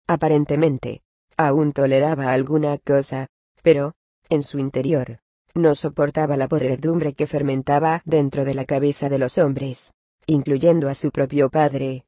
Aparentemente, 0.07 1.01
aún 1.35 1.73
toleraba 1.73 2.31
alguna 2.31 2.77
cosa, 2.77 3.27
pero, 3.61 3.93
en 4.29 4.43
su 4.43 4.59
interior, 4.59 5.19
no 5.57 5.75
soportaba 5.75 6.37
la 6.37 6.47
podredumbre 6.47 7.13
que 7.13 7.27
fermentaba 7.27 8.01
dentro 8.05 8.45
de 8.45 8.53
la 8.53 8.65
cabeza 8.65 9.09
de 9.09 9.19
los 9.19 9.37
hombres, 9.37 9.93
incluyendo 10.25 10.89
a 10.89 10.95
su 10.95 11.11
propio 11.11 11.49
padre. 11.49 12.05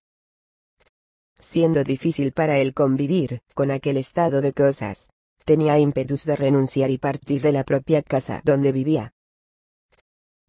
Siendo 1.38 1.84
difícil 1.84 2.34
para 2.34 2.58
él 2.58 2.74
convivir 2.74 3.42
con 3.54 3.72
aquel 3.72 3.98
estado 3.98 4.42
de 4.42 4.54
cosas, 4.54 5.10
tenía 5.46 5.80
ímpetus 5.80 6.26
de 6.26 6.36
renunciar 6.36 6.92
y 6.92 6.98
partir 6.98 7.42
de 7.42 7.52
la 7.52 7.64
propia 7.64 8.04
casa 8.04 8.42
donde 8.44 8.72
vivía. 8.72 9.14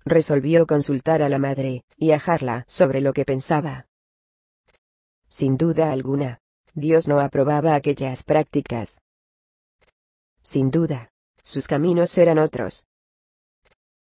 Resolvió 0.05 0.67
consultar 0.67 1.23
a 1.23 1.29
la 1.29 1.39
madre, 1.39 1.85
y 1.97 2.11
ajarla 2.13 2.65
sobre 2.67 3.01
lo 3.01 3.13
que 3.13 3.25
pensaba. 3.25 3.87
Sin 5.29 5.57
duda 5.57 5.93
alguna, 5.93 6.41
Dios 6.75 7.07
no 7.07 7.21
aprobaba 7.21 7.75
aquellas 7.75 8.25
prácticas. 8.25 9.01
Sin 10.43 10.71
duda, 10.71 11.13
sus 11.43 11.69
caminos 11.69 12.17
eran 12.19 12.39
otros. 12.39 12.87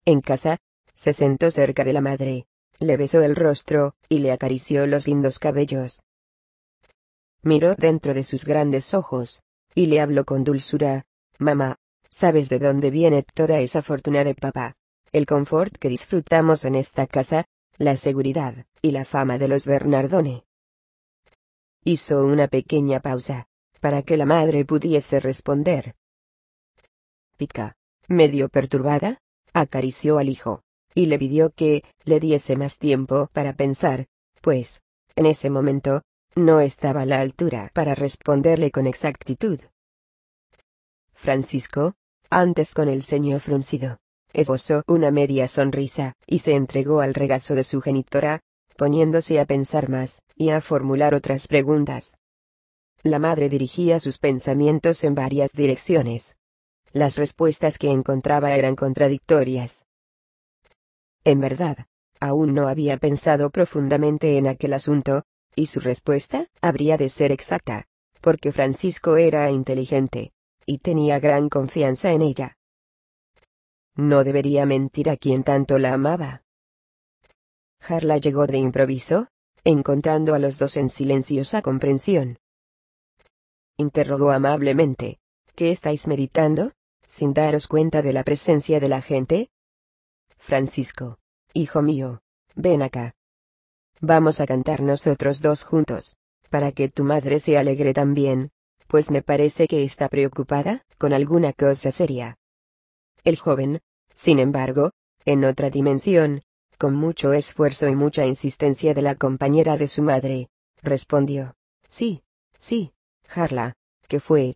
En 0.05 0.21
casa, 0.21 0.57
se 0.93 1.13
sentó 1.13 1.51
cerca 1.51 1.83
de 1.83 1.93
la 1.93 2.01
madre, 2.01 2.47
le 2.79 2.97
besó 2.97 3.21
el 3.21 3.35
rostro, 3.35 3.95
y 4.09 4.19
le 4.19 4.31
acarició 4.31 4.87
los 4.87 5.07
lindos 5.07 5.37
cabellos. 5.37 6.01
Miró 7.43 7.75
dentro 7.75 8.13
de 8.13 8.23
sus 8.23 8.45
grandes 8.45 8.93
ojos, 8.93 9.43
y 9.75 9.85
le 9.87 10.01
habló 10.01 10.25
con 10.25 10.43
dulzura, 10.43 11.05
Mamá, 11.37 11.77
¿sabes 12.09 12.49
de 12.49 12.59
dónde 12.59 12.91
viene 12.91 13.23
toda 13.23 13.59
esa 13.59 13.81
fortuna 13.81 14.23
de 14.23 14.35
papá? 14.35 14.75
El 15.11 15.25
confort 15.25 15.75
que 15.77 15.89
disfrutamos 15.89 16.65
en 16.65 16.75
esta 16.75 17.07
casa, 17.07 17.45
la 17.77 17.97
seguridad, 17.97 18.65
y 18.81 18.91
la 18.91 19.05
fama 19.05 19.37
de 19.37 19.47
los 19.47 19.65
Bernardone. 19.65 20.45
Hizo 21.83 22.23
una 22.23 22.47
pequeña 22.47 22.99
pausa, 22.99 23.47
para 23.79 24.03
que 24.03 24.17
la 24.17 24.25
madre 24.25 24.65
pudiese 24.65 25.19
responder. 25.19 25.95
Pica, 27.37 27.75
medio 28.07 28.49
perturbada, 28.49 29.19
acarició 29.53 30.17
al 30.17 30.29
hijo, 30.29 30.63
y 30.93 31.05
le 31.07 31.17
pidió 31.17 31.51
que 31.51 31.83
le 32.05 32.19
diese 32.19 32.55
más 32.55 32.77
tiempo 32.77 33.29
para 33.33 33.53
pensar, 33.53 34.07
pues, 34.41 34.81
en 35.15 35.25
ese 35.25 35.49
momento, 35.49 36.03
no 36.35 36.61
estaba 36.61 37.01
a 37.01 37.05
la 37.05 37.19
altura 37.19 37.71
para 37.73 37.95
responderle 37.95 38.71
con 38.71 38.87
exactitud. 38.87 39.59
Francisco, 41.13 41.95
antes 42.29 42.73
con 42.73 42.87
el 42.89 43.03
ceño 43.03 43.39
fruncido, 43.39 43.97
esbozó 44.33 44.83
una 44.87 45.11
media 45.11 45.47
sonrisa, 45.47 46.13
y 46.25 46.39
se 46.39 46.53
entregó 46.53 47.01
al 47.01 47.13
regazo 47.13 47.55
de 47.55 47.63
su 47.63 47.81
genitora, 47.81 48.39
poniéndose 48.77 49.39
a 49.39 49.45
pensar 49.45 49.89
más, 49.89 50.21
y 50.35 50.49
a 50.49 50.61
formular 50.61 51.13
otras 51.13 51.47
preguntas. 51.47 52.17
La 53.03 53.19
madre 53.19 53.49
dirigía 53.49 53.99
sus 53.99 54.17
pensamientos 54.17 55.03
en 55.03 55.15
varias 55.15 55.51
direcciones. 55.51 56.37
Las 56.93 57.17
respuestas 57.17 57.77
que 57.77 57.89
encontraba 57.89 58.53
eran 58.53 58.75
contradictorias. 58.75 59.85
En 61.23 61.39
verdad, 61.39 61.85
aún 62.19 62.53
no 62.53 62.67
había 62.67 62.97
pensado 62.97 63.49
profundamente 63.49 64.37
en 64.37 64.47
aquel 64.47 64.73
asunto, 64.73 65.23
y 65.55 65.67
su 65.67 65.79
respuesta 65.79 66.47
habría 66.61 66.97
de 66.97 67.09
ser 67.09 67.31
exacta, 67.31 67.87
porque 68.19 68.51
Francisco 68.51 69.17
era 69.17 69.49
inteligente, 69.51 70.33
y 70.65 70.79
tenía 70.79 71.19
gran 71.19 71.49
confianza 71.49 72.11
en 72.11 72.21
ella. 72.21 72.57
No 73.95 74.23
debería 74.23 74.65
mentir 74.65 75.09
a 75.09 75.17
quien 75.17 75.43
tanto 75.43 75.77
la 75.77 75.93
amaba. 75.93 76.43
Harla 77.79 78.17
llegó 78.17 78.47
de 78.47 78.57
improviso, 78.57 79.27
encontrando 79.63 80.33
a 80.33 80.39
los 80.39 80.59
dos 80.59 80.77
en 80.77 80.89
silenciosa 80.89 81.61
comprensión. 81.61 82.37
Interrogó 83.77 84.31
amablemente, 84.31 85.19
¿qué 85.55 85.71
estáis 85.71 86.07
meditando, 86.07 86.73
sin 87.11 87.33
daros 87.33 87.67
cuenta 87.67 88.01
de 88.01 88.13
la 88.13 88.23
presencia 88.23 88.79
de 88.79 88.87
la 88.87 89.01
gente? 89.01 89.49
Francisco, 90.37 91.19
hijo 91.53 91.81
mío, 91.81 92.21
ven 92.55 92.81
acá. 92.81 93.15
Vamos 93.99 94.39
a 94.39 94.47
cantar 94.47 94.81
nosotros 94.81 95.41
dos 95.41 95.63
juntos, 95.63 96.15
para 96.49 96.71
que 96.71 96.87
tu 96.87 97.03
madre 97.03 97.41
se 97.41 97.57
alegre 97.57 97.93
también, 97.93 98.51
pues 98.87 99.11
me 99.11 99.21
parece 99.21 99.67
que 99.67 99.83
está 99.83 100.07
preocupada 100.07 100.85
con 100.97 101.11
alguna 101.11 101.51
cosa 101.51 101.91
seria. 101.91 102.37
El 103.25 103.37
joven, 103.37 103.81
sin 104.15 104.39
embargo, 104.39 104.91
en 105.25 105.43
otra 105.43 105.69
dimensión, 105.69 106.41
con 106.77 106.95
mucho 106.95 107.33
esfuerzo 107.33 107.89
y 107.89 107.95
mucha 107.95 108.25
insistencia 108.25 108.93
de 108.93 109.01
la 109.01 109.15
compañera 109.15 109.75
de 109.75 109.89
su 109.89 110.01
madre, 110.01 110.47
respondió. 110.81 111.55
Sí, 111.89 112.23
sí, 112.57 112.93
Harla, 113.27 113.75
¿qué 114.07 114.21
fue? 114.21 114.55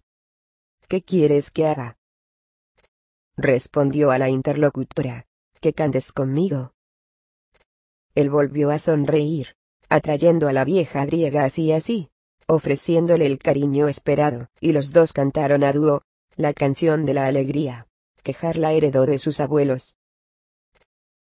¿Qué 0.87 1.03
quieres 1.03 1.51
que 1.51 1.67
haga? 1.67 1.97
Respondió 3.37 4.11
a 4.11 4.17
la 4.17 4.29
interlocutora, 4.29 5.25
que 5.59 5.73
cantes 5.73 6.11
conmigo. 6.11 6.73
Él 8.13 8.29
volvió 8.29 8.71
a 8.71 8.79
sonreír, 8.79 9.55
atrayendo 9.89 10.47
a 10.47 10.53
la 10.53 10.63
vieja 10.63 11.05
griega 11.05 11.43
así 11.43 11.73
así, 11.73 12.09
ofreciéndole 12.47 13.25
el 13.25 13.39
cariño 13.39 13.87
esperado, 13.87 14.47
y 14.61 14.71
los 14.71 14.93
dos 14.93 15.11
cantaron 15.11 15.63
a 15.63 15.73
dúo, 15.73 16.03
la 16.37 16.53
canción 16.53 17.05
de 17.05 17.13
la 17.13 17.27
alegría, 17.27 17.87
que 18.23 18.35
Harla 18.39 18.71
heredó 18.71 19.05
de 19.05 19.19
sus 19.19 19.39
abuelos. 19.39 19.97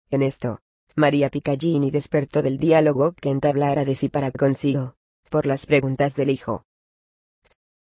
En 0.09 0.21
esto, 0.21 0.59
María 0.95 1.29
Piccagini 1.29 1.91
despertó 1.91 2.41
del 2.41 2.57
diálogo 2.57 3.13
que 3.13 3.29
entablara 3.29 3.85
de 3.85 3.95
sí 3.95 4.09
para 4.09 4.31
consigo, 4.31 4.95
por 5.29 5.45
las 5.45 5.65
preguntas 5.65 6.15
del 6.15 6.29
hijo. 6.29 6.65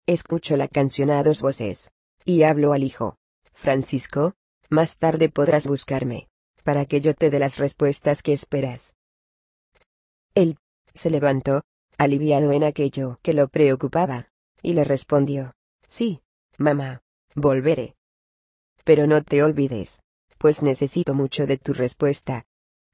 Escucho 0.05 0.55
la 0.55 0.69
canción 0.69 1.09
a 1.09 1.21
dos 1.23 1.41
voces, 1.41 1.91
y 2.23 2.43
hablo 2.43 2.71
al 2.71 2.83
hijo. 2.83 3.17
Francisco, 3.55 4.35
más 4.69 4.97
tarde 4.97 5.29
podrás 5.29 5.65
buscarme, 5.65 6.27
para 6.63 6.85
que 6.85 7.01
yo 7.01 7.15
te 7.15 7.29
dé 7.29 7.39
las 7.39 7.57
respuestas 7.57 8.21
que 8.21 8.33
esperas. 8.33 8.95
Él, 10.35 10.57
se 10.93 11.09
levantó, 11.09 11.63
aliviado 11.97 12.51
en 12.51 12.63
aquello 12.63 13.19
que 13.23 13.33
lo 13.33 13.47
preocupaba, 13.47 14.29
y 14.61 14.73
le 14.73 14.83
respondió, 14.83 15.53
Sí, 15.87 16.21
mamá, 16.57 17.01
volveré. 17.35 17.95
Pero 18.83 19.07
no 19.07 19.23
te 19.23 19.41
olvides, 19.41 20.03
pues 20.37 20.61
necesito 20.61 21.13
mucho 21.13 21.47
de 21.47 21.57
tu 21.57 21.73
respuesta, 21.73 22.45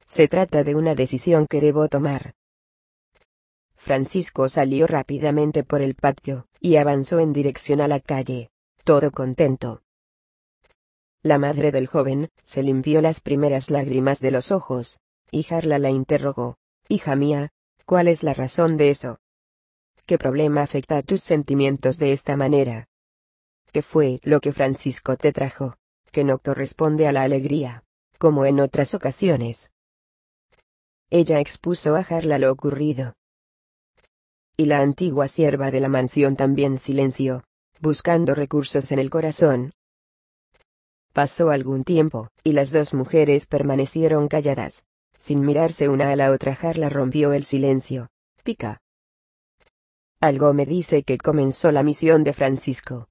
se 0.06 0.28
trata 0.28 0.64
de 0.64 0.76
una 0.76 0.94
decisión 0.94 1.48
que 1.48 1.62
debo 1.62 1.88
tomar. 1.88 2.36
Francisco 3.76 4.48
salió 4.48 4.86
rápidamente 4.86 5.64
por 5.64 5.82
el 5.82 5.96
patio, 5.96 6.48
y 6.60 6.76
avanzó 6.76 7.20
en 7.20 7.34
dirección 7.34 7.82
a 7.82 7.88
la 7.88 8.00
calle, 8.00 8.52
todo 8.84 9.12
contento. 9.12 9.82
La 11.24 11.38
madre 11.38 11.72
del 11.72 11.86
joven, 11.86 12.30
se 12.42 12.64
limpió 12.64 13.00
las 13.00 13.20
primeras 13.20 13.70
lágrimas 13.70 14.22
de 14.22 14.32
los 14.32 14.52
ojos, 14.52 15.00
y 15.30 15.46
Harla 15.54 15.78
la 15.78 15.92
interrogó. 15.92 16.58
Hija 16.88 17.16
mía, 17.16 17.52
¿cuál 17.86 18.08
es 18.08 18.24
la 18.24 18.34
razón 18.34 18.76
de 18.76 18.90
eso? 18.90 19.20
¿Qué 20.08 20.18
problema 20.18 20.64
afecta 20.64 20.98
a 20.98 21.04
tus 21.04 21.22
sentimientos 21.22 22.00
de 22.00 22.12
esta 22.12 22.36
manera? 22.36 22.88
¿Qué 23.72 23.84
fue 23.84 24.20
lo 24.24 24.42
que 24.42 24.52
Francisco 24.52 25.16
te 25.16 25.32
trajo? 25.32 25.78
Que 26.12 26.24
no 26.24 26.40
corresponde 26.40 27.08
a 27.08 27.12
la 27.12 27.22
alegría, 27.22 27.84
como 28.18 28.46
en 28.46 28.60
otras 28.60 28.96
ocasiones. 28.96 29.72
Ella 31.12 31.40
expuso 31.40 31.96
a 31.96 32.00
Harla 32.00 32.40
lo 32.40 32.52
ocurrido. 32.52 33.14
Y 34.58 34.66
la 34.66 34.80
antigua 34.80 35.28
sierva 35.28 35.70
de 35.70 35.82
la 35.82 35.88
mansión 35.88 36.36
también 36.36 36.80
silenció, 36.80 37.44
buscando 37.80 38.34
recursos 38.34 38.92
en 38.92 39.00
el 39.00 39.10
corazón. 39.12 39.72
Pasó 41.14 41.50
algún 41.50 41.84
tiempo, 41.84 42.30
y 42.44 42.54
las 42.54 42.72
dos 42.72 42.94
mujeres 42.94 43.46
permanecieron 43.46 44.28
calladas. 44.28 44.86
Sin 45.18 45.42
mirarse 45.42 45.90
una 45.90 46.10
a 46.12 46.16
la 46.16 46.32
otra, 46.32 46.58
Harla 46.60 46.90
rompió 46.90 47.34
el 47.34 47.44
silencio. 47.44 48.10
Pica. 48.44 48.82
Algo 50.22 50.54
me 50.54 50.66
dice 50.66 51.04
que 51.04 51.18
comenzó 51.18 51.72
la 51.72 51.84
misión 51.84 52.24
de 52.24 52.34
Francisco. 52.34 53.10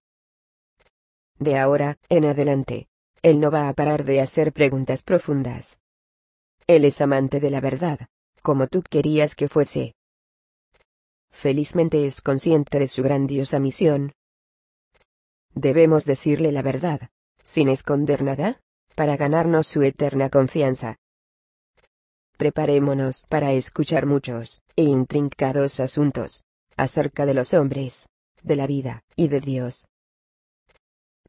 De 1.39 1.59
ahora, 1.59 1.99
en 2.09 2.25
adelante, 2.25 2.89
él 3.23 3.39
no 3.39 3.51
va 3.51 3.69
a 3.69 3.75
parar 3.75 4.05
de 4.05 4.21
hacer 4.21 4.53
preguntas 4.53 5.03
profundas. 5.03 5.81
Él 6.67 6.85
es 6.85 7.01
amante 7.01 7.39
de 7.39 7.51
la 7.51 7.61
verdad, 7.61 8.09
como 8.43 8.67
tú 8.67 8.83
querías 8.83 9.35
que 9.35 9.49
fuese. 9.49 9.95
Felizmente 11.31 12.07
es 12.07 12.23
consciente 12.23 12.79
de 12.79 12.89
su 12.89 13.03
grandiosa 13.03 13.59
misión. 13.59 14.13
Debemos 15.55 16.05
decirle 16.05 16.53
la 16.53 16.63
verdad, 16.63 17.11
sin 17.43 17.69
esconder 17.69 18.23
nada, 18.23 18.61
para 18.95 19.17
ganarnos 19.17 19.67
su 19.67 19.83
eterna 19.83 20.31
confianza. 20.31 20.97
Preparémonos 22.37 23.27
para 23.29 23.53
escuchar 23.53 24.07
muchos 24.07 24.63
e 24.77 24.83
intrincados 24.83 25.81
asuntos 25.81 26.43
acerca 26.77 27.27
de 27.27 27.35
los 27.35 27.53
hombres, 27.53 28.09
de 28.43 28.57
la 28.57 28.67
vida 28.67 29.03
y 29.17 29.29
de 29.29 29.41
Dios 29.41 29.91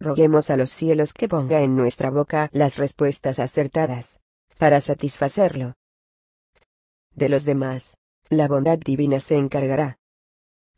roguemos 0.01 0.49
a 0.49 0.57
los 0.57 0.71
cielos 0.71 1.13
que 1.13 1.29
ponga 1.29 1.61
en 1.61 1.75
nuestra 1.75 2.09
boca 2.09 2.49
las 2.51 2.77
respuestas 2.77 3.39
acertadas, 3.39 4.19
para 4.57 4.81
satisfacerlo. 4.81 5.75
De 7.13 7.29
los 7.29 7.45
demás, 7.45 7.97
la 8.29 8.47
bondad 8.47 8.79
divina 8.79 9.19
se 9.19 9.37
encargará. 9.37 9.99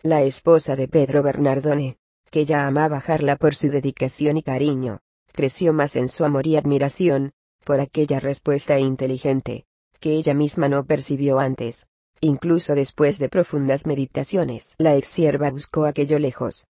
La 0.02 0.22
esposa 0.24 0.76
de 0.76 0.90
Pedro 0.90 1.24
Bernardone, 1.24 1.98
que 2.30 2.46
ya 2.46 2.68
amaba 2.68 3.00
Jarla 3.00 3.38
por 3.38 3.56
su 3.56 3.70
dedicación 3.70 4.38
y 4.38 4.44
cariño, 4.44 5.00
creció 5.34 5.74
más 5.74 5.98
en 5.98 6.08
su 6.08 6.24
amor 6.24 6.48
y 6.48 6.56
admiración, 6.56 7.34
por 7.66 7.82
aquella 7.82 8.20
respuesta 8.22 8.80
inteligente, 8.80 9.66
que 10.00 10.14
ella 10.14 10.34
misma 10.34 10.70
no 10.70 10.86
percibió 10.86 11.40
antes. 11.40 11.88
Incluso 12.22 12.74
después 12.74 13.20
de 13.20 13.28
profundas 13.28 13.86
meditaciones, 13.86 14.76
la 14.78 14.96
ex 14.96 15.10
sierva 15.10 15.52
buscó 15.52 15.84
aquello 15.84 16.20
lejos, 16.20 16.68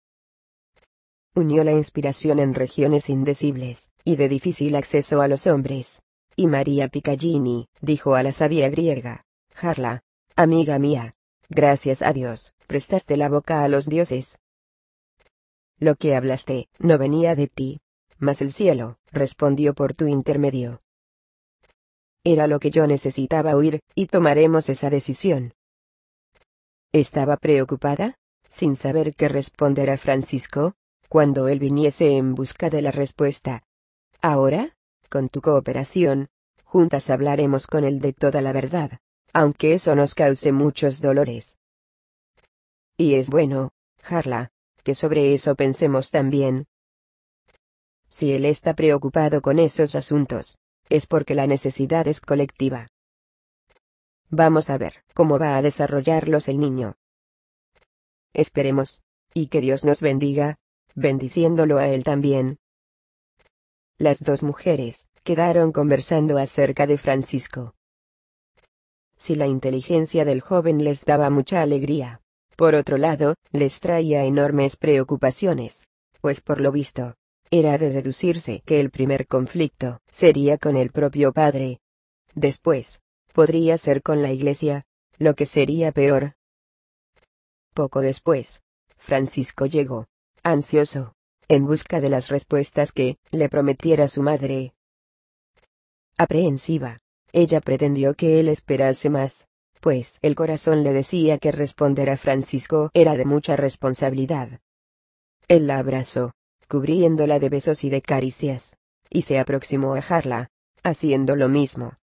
unió 1.34 1.64
la 1.64 1.72
inspiración 1.72 2.38
en 2.38 2.54
regiones 2.54 3.08
indecibles, 3.08 3.90
y 4.04 4.16
de 4.16 4.28
difícil 4.28 4.76
acceso 4.76 5.22
a 5.22 5.28
los 5.28 5.46
hombres. 5.46 6.02
Y 6.36 6.46
María 6.46 6.88
Piccagini, 6.88 7.68
dijo 7.80 8.14
a 8.14 8.22
la 8.22 8.32
sabia 8.32 8.68
griega, 8.70 9.24
Jarla, 9.54 10.02
amiga 10.34 10.78
mía, 10.78 11.14
gracias 11.50 12.00
a 12.00 12.12
Dios, 12.12 12.54
prestaste 12.66 13.18
la 13.18 13.28
boca 13.28 13.62
a 13.62 13.68
los 13.68 13.86
dioses. 13.86 14.38
Lo 15.78 15.96
que 15.96 16.14
hablaste, 16.14 16.68
no 16.78 16.96
venía 16.96 17.34
de 17.34 17.48
ti, 17.48 17.80
mas 18.22 18.40
el 18.40 18.52
cielo, 18.52 18.98
respondió 19.10 19.74
por 19.74 19.94
tu 19.94 20.06
intermedio. 20.06 20.80
Era 22.24 22.46
lo 22.46 22.60
que 22.60 22.70
yo 22.70 22.86
necesitaba 22.86 23.56
oír, 23.56 23.80
y 23.96 24.06
tomaremos 24.06 24.68
esa 24.68 24.90
decisión. 24.90 25.54
Estaba 26.92 27.36
preocupada, 27.36 28.14
sin 28.48 28.76
saber 28.76 29.16
qué 29.16 29.28
responder 29.28 29.90
a 29.90 29.98
Francisco, 29.98 30.74
cuando 31.08 31.48
él 31.48 31.58
viniese 31.58 32.16
en 32.16 32.34
busca 32.36 32.70
de 32.70 32.80
la 32.80 32.92
respuesta. 32.92 33.64
Ahora, 34.20 34.76
con 35.10 35.28
tu 35.28 35.40
cooperación, 35.40 36.28
juntas 36.62 37.10
hablaremos 37.10 37.66
con 37.66 37.82
él 37.82 38.00
de 38.00 38.12
toda 38.12 38.40
la 38.40 38.52
verdad, 38.52 39.00
aunque 39.32 39.74
eso 39.74 39.96
nos 39.96 40.14
cause 40.14 40.52
muchos 40.52 41.00
dolores. 41.00 41.58
Y 42.96 43.14
es 43.14 43.30
bueno, 43.30 43.72
Harla, 44.04 44.52
que 44.84 44.94
sobre 44.94 45.34
eso 45.34 45.56
pensemos 45.56 46.12
también. 46.12 46.66
Si 48.12 48.30
él 48.34 48.44
está 48.44 48.74
preocupado 48.74 49.40
con 49.40 49.58
esos 49.58 49.94
asuntos, 49.94 50.58
es 50.90 51.06
porque 51.06 51.34
la 51.34 51.46
necesidad 51.46 52.06
es 52.06 52.20
colectiva. 52.20 52.88
Vamos 54.28 54.68
a 54.68 54.76
ver 54.76 55.02
cómo 55.14 55.38
va 55.38 55.56
a 55.56 55.62
desarrollarlos 55.62 56.46
el 56.48 56.58
niño. 56.60 56.96
Esperemos, 58.34 59.00
y 59.32 59.46
que 59.46 59.62
Dios 59.62 59.86
nos 59.86 60.02
bendiga, 60.02 60.58
bendiciéndolo 60.94 61.78
a 61.78 61.88
él 61.88 62.04
también. 62.04 62.58
Las 63.96 64.22
dos 64.22 64.42
mujeres 64.42 65.08
quedaron 65.22 65.72
conversando 65.72 66.36
acerca 66.36 66.86
de 66.86 66.98
Francisco. 66.98 67.74
Si 69.16 69.36
la 69.36 69.46
inteligencia 69.46 70.26
del 70.26 70.42
joven 70.42 70.84
les 70.84 71.06
daba 71.06 71.30
mucha 71.30 71.62
alegría, 71.62 72.20
por 72.58 72.74
otro 72.74 72.98
lado, 72.98 73.36
les 73.52 73.80
traía 73.80 74.26
enormes 74.26 74.76
preocupaciones, 74.76 75.88
pues 76.20 76.42
por 76.42 76.60
lo 76.60 76.72
visto, 76.72 77.16
era 77.52 77.76
de 77.76 77.90
deducirse 77.90 78.62
que 78.64 78.80
el 78.80 78.90
primer 78.90 79.26
conflicto 79.26 80.00
sería 80.10 80.56
con 80.56 80.74
el 80.74 80.90
propio 80.90 81.34
padre. 81.34 81.80
Después, 82.34 83.02
podría 83.34 83.76
ser 83.76 84.02
con 84.02 84.22
la 84.22 84.32
iglesia, 84.32 84.86
lo 85.18 85.34
que 85.34 85.44
sería 85.44 85.92
peor. 85.92 86.32
Poco 87.74 88.00
después, 88.00 88.62
Francisco 88.96 89.66
llegó, 89.66 90.06
ansioso, 90.42 91.12
en 91.46 91.66
busca 91.66 92.00
de 92.00 92.08
las 92.08 92.30
respuestas 92.30 92.90
que 92.90 93.18
le 93.30 93.50
prometiera 93.50 94.08
su 94.08 94.22
madre. 94.22 94.72
Aprehensiva, 96.16 97.00
ella 97.32 97.60
pretendió 97.60 98.14
que 98.14 98.40
él 98.40 98.48
esperase 98.48 99.10
más, 99.10 99.46
pues 99.80 100.18
el 100.22 100.34
corazón 100.36 100.84
le 100.84 100.94
decía 100.94 101.36
que 101.36 101.52
responder 101.52 102.08
a 102.08 102.16
Francisco 102.16 102.90
era 102.94 103.14
de 103.14 103.26
mucha 103.26 103.56
responsabilidad. 103.56 104.60
Él 105.48 105.66
la 105.66 105.76
abrazó, 105.76 106.32
cubriéndola 106.68 107.38
de 107.38 107.48
besos 107.48 107.84
y 107.84 107.90
de 107.90 108.02
caricias, 108.02 108.76
y 109.10 109.22
se 109.22 109.38
aproximó 109.38 109.94
a 109.94 110.02
Jarla, 110.02 110.48
haciendo 110.82 111.36
lo 111.36 111.48
mismo. 111.48 111.98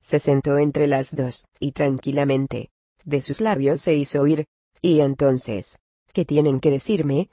Se 0.00 0.18
sentó 0.18 0.58
entre 0.58 0.86
las 0.86 1.14
dos, 1.14 1.46
y 1.60 1.72
tranquilamente, 1.72 2.70
de 3.04 3.20
sus 3.20 3.40
labios 3.40 3.80
se 3.80 3.94
hizo 3.94 4.20
oír, 4.20 4.46
y 4.80 5.00
entonces, 5.00 5.78
¿Qué 6.12 6.26
tienen 6.26 6.60
que 6.60 6.70
decirme? 6.70 7.30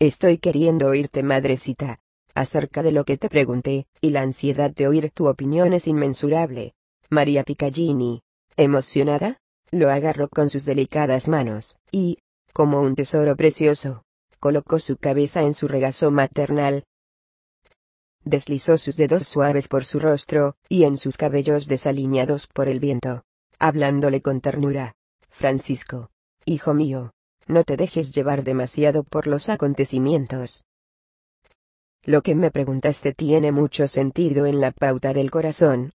Estoy 0.00 0.38
queriendo 0.38 0.88
oírte, 0.88 1.22
madrecita, 1.22 2.00
acerca 2.34 2.82
de 2.82 2.90
lo 2.90 3.04
que 3.04 3.16
te 3.16 3.28
pregunté, 3.28 3.86
y 4.00 4.10
la 4.10 4.22
ansiedad 4.22 4.72
de 4.72 4.88
oír 4.88 5.12
tu 5.12 5.28
opinión 5.28 5.72
es 5.72 5.86
inmensurable. 5.86 6.74
María 7.08 7.44
Piccagini, 7.44 8.22
emocionada, 8.56 9.38
lo 9.70 9.90
agarró 9.90 10.28
con 10.28 10.50
sus 10.50 10.64
delicadas 10.64 11.28
manos, 11.28 11.78
y, 11.92 12.18
como 12.52 12.80
un 12.80 12.96
tesoro 12.96 13.36
precioso, 13.36 14.03
colocó 14.44 14.78
su 14.78 14.98
cabeza 14.98 15.40
en 15.40 15.54
su 15.54 15.68
regazo 15.68 16.10
maternal. 16.10 16.84
Deslizó 18.24 18.76
sus 18.76 18.98
dedos 18.98 19.26
suaves 19.26 19.68
por 19.68 19.86
su 19.86 19.98
rostro, 19.98 20.56
y 20.68 20.84
en 20.84 20.98
sus 20.98 21.16
cabellos 21.16 21.66
desaliñados 21.66 22.46
por 22.46 22.68
el 22.68 22.78
viento, 22.78 23.24
hablándole 23.58 24.20
con 24.20 24.42
ternura. 24.42 24.96
Francisco, 25.30 26.10
hijo 26.44 26.74
mío, 26.74 27.14
no 27.46 27.64
te 27.64 27.78
dejes 27.78 28.12
llevar 28.12 28.44
demasiado 28.44 29.02
por 29.02 29.28
los 29.28 29.48
acontecimientos. 29.48 30.66
Lo 32.02 32.20
que 32.20 32.34
me 32.34 32.50
preguntaste 32.50 33.14
tiene 33.14 33.50
mucho 33.50 33.88
sentido 33.88 34.44
en 34.44 34.60
la 34.60 34.72
pauta 34.72 35.14
del 35.14 35.30
corazón. 35.30 35.94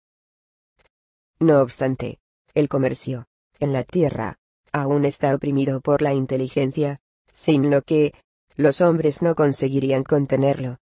No 1.38 1.62
obstante, 1.62 2.18
el 2.56 2.68
comercio, 2.68 3.28
en 3.60 3.74
la 3.74 3.84
tierra, 3.84 4.40
aún 4.72 5.06
está 5.06 5.36
oprimido 5.36 5.82
por 5.82 6.02
la 6.02 6.16
inteligencia, 6.16 7.00
sin 7.32 7.70
lo 7.70 7.84
que, 7.84 8.16
los 8.60 8.82
hombres 8.82 9.22
no 9.22 9.36
conseguirían 9.36 10.04
contenerlo. 10.04 10.80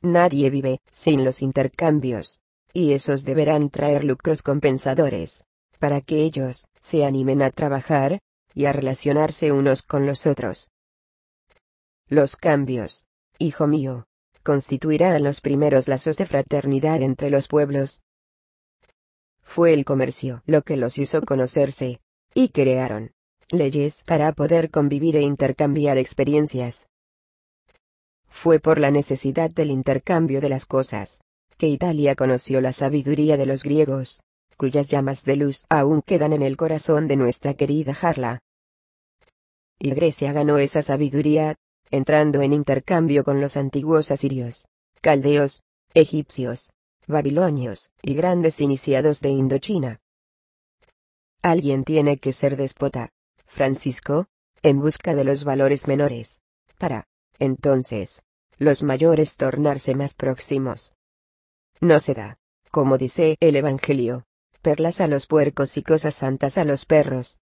Nadie 0.00 0.48
vive 0.48 0.80
sin 0.90 1.26
los 1.26 1.42
intercambios, 1.42 2.40
y 2.72 2.94
esos 2.94 3.26
deberán 3.26 3.68
traer 3.68 4.02
lucros 4.02 4.40
compensadores, 4.40 5.44
para 5.78 6.00
que 6.00 6.22
ellos 6.22 6.66
se 6.80 7.04
animen 7.04 7.42
a 7.42 7.50
trabajar, 7.50 8.20
y 8.54 8.64
a 8.64 8.72
relacionarse 8.72 9.52
unos 9.52 9.82
con 9.82 10.06
los 10.06 10.26
otros. 10.26 10.70
Los 12.08 12.34
cambios, 12.34 13.06
hijo 13.38 13.66
mío, 13.66 14.06
constituirán 14.42 15.22
los 15.22 15.42
primeros 15.42 15.88
lazos 15.88 16.16
de 16.16 16.24
fraternidad 16.24 17.02
entre 17.02 17.28
los 17.28 17.46
pueblos. 17.46 18.00
Fue 19.42 19.74
el 19.74 19.84
comercio 19.84 20.42
lo 20.46 20.62
que 20.62 20.78
los 20.78 20.96
hizo 20.96 21.20
conocerse, 21.20 22.00
y 22.32 22.48
crearon 22.48 23.12
leyes 23.50 24.02
para 24.04 24.32
poder 24.32 24.70
convivir 24.70 25.16
e 25.16 25.22
intercambiar 25.22 25.98
experiencias. 25.98 26.88
Fue 28.28 28.58
por 28.58 28.78
la 28.78 28.90
necesidad 28.90 29.50
del 29.50 29.70
intercambio 29.70 30.40
de 30.40 30.48
las 30.48 30.66
cosas, 30.66 31.20
que 31.56 31.68
Italia 31.68 32.14
conoció 32.14 32.60
la 32.60 32.72
sabiduría 32.72 33.36
de 33.36 33.46
los 33.46 33.62
griegos, 33.62 34.20
cuyas 34.56 34.88
llamas 34.88 35.24
de 35.24 35.36
luz 35.36 35.64
aún 35.68 36.02
quedan 36.02 36.32
en 36.32 36.42
el 36.42 36.56
corazón 36.56 37.08
de 37.08 37.16
nuestra 37.16 37.54
querida 37.54 37.94
Jarla. 37.94 38.40
Y 39.78 39.90
Grecia 39.90 40.32
ganó 40.32 40.58
esa 40.58 40.82
sabiduría, 40.82 41.56
entrando 41.90 42.42
en 42.42 42.52
intercambio 42.52 43.24
con 43.24 43.40
los 43.40 43.56
antiguos 43.56 44.10
asirios, 44.10 44.66
caldeos, 45.00 45.62
egipcios, 45.94 46.72
babilonios, 47.06 47.90
y 48.02 48.14
grandes 48.14 48.60
iniciados 48.60 49.20
de 49.20 49.30
Indochina. 49.30 50.00
Alguien 51.42 51.84
tiene 51.84 52.18
que 52.18 52.32
ser 52.32 52.56
déspota, 52.56 53.10
Francisco, 53.46 54.26
en 54.62 54.80
busca 54.80 55.14
de 55.14 55.24
los 55.24 55.44
valores 55.44 55.86
menores, 55.86 56.42
para, 56.78 57.06
entonces, 57.38 58.22
los 58.58 58.82
mayores 58.82 59.36
tornarse 59.36 59.94
más 59.94 60.14
próximos. 60.14 60.94
No 61.80 62.00
se 62.00 62.14
da, 62.14 62.38
como 62.70 62.98
dice 62.98 63.36
el 63.40 63.56
Evangelio, 63.56 64.24
perlas 64.62 65.00
a 65.00 65.08
los 65.08 65.26
puercos 65.26 65.76
y 65.76 65.82
cosas 65.82 66.14
santas 66.14 66.58
a 66.58 66.64
los 66.64 66.86
perros. 66.86 67.38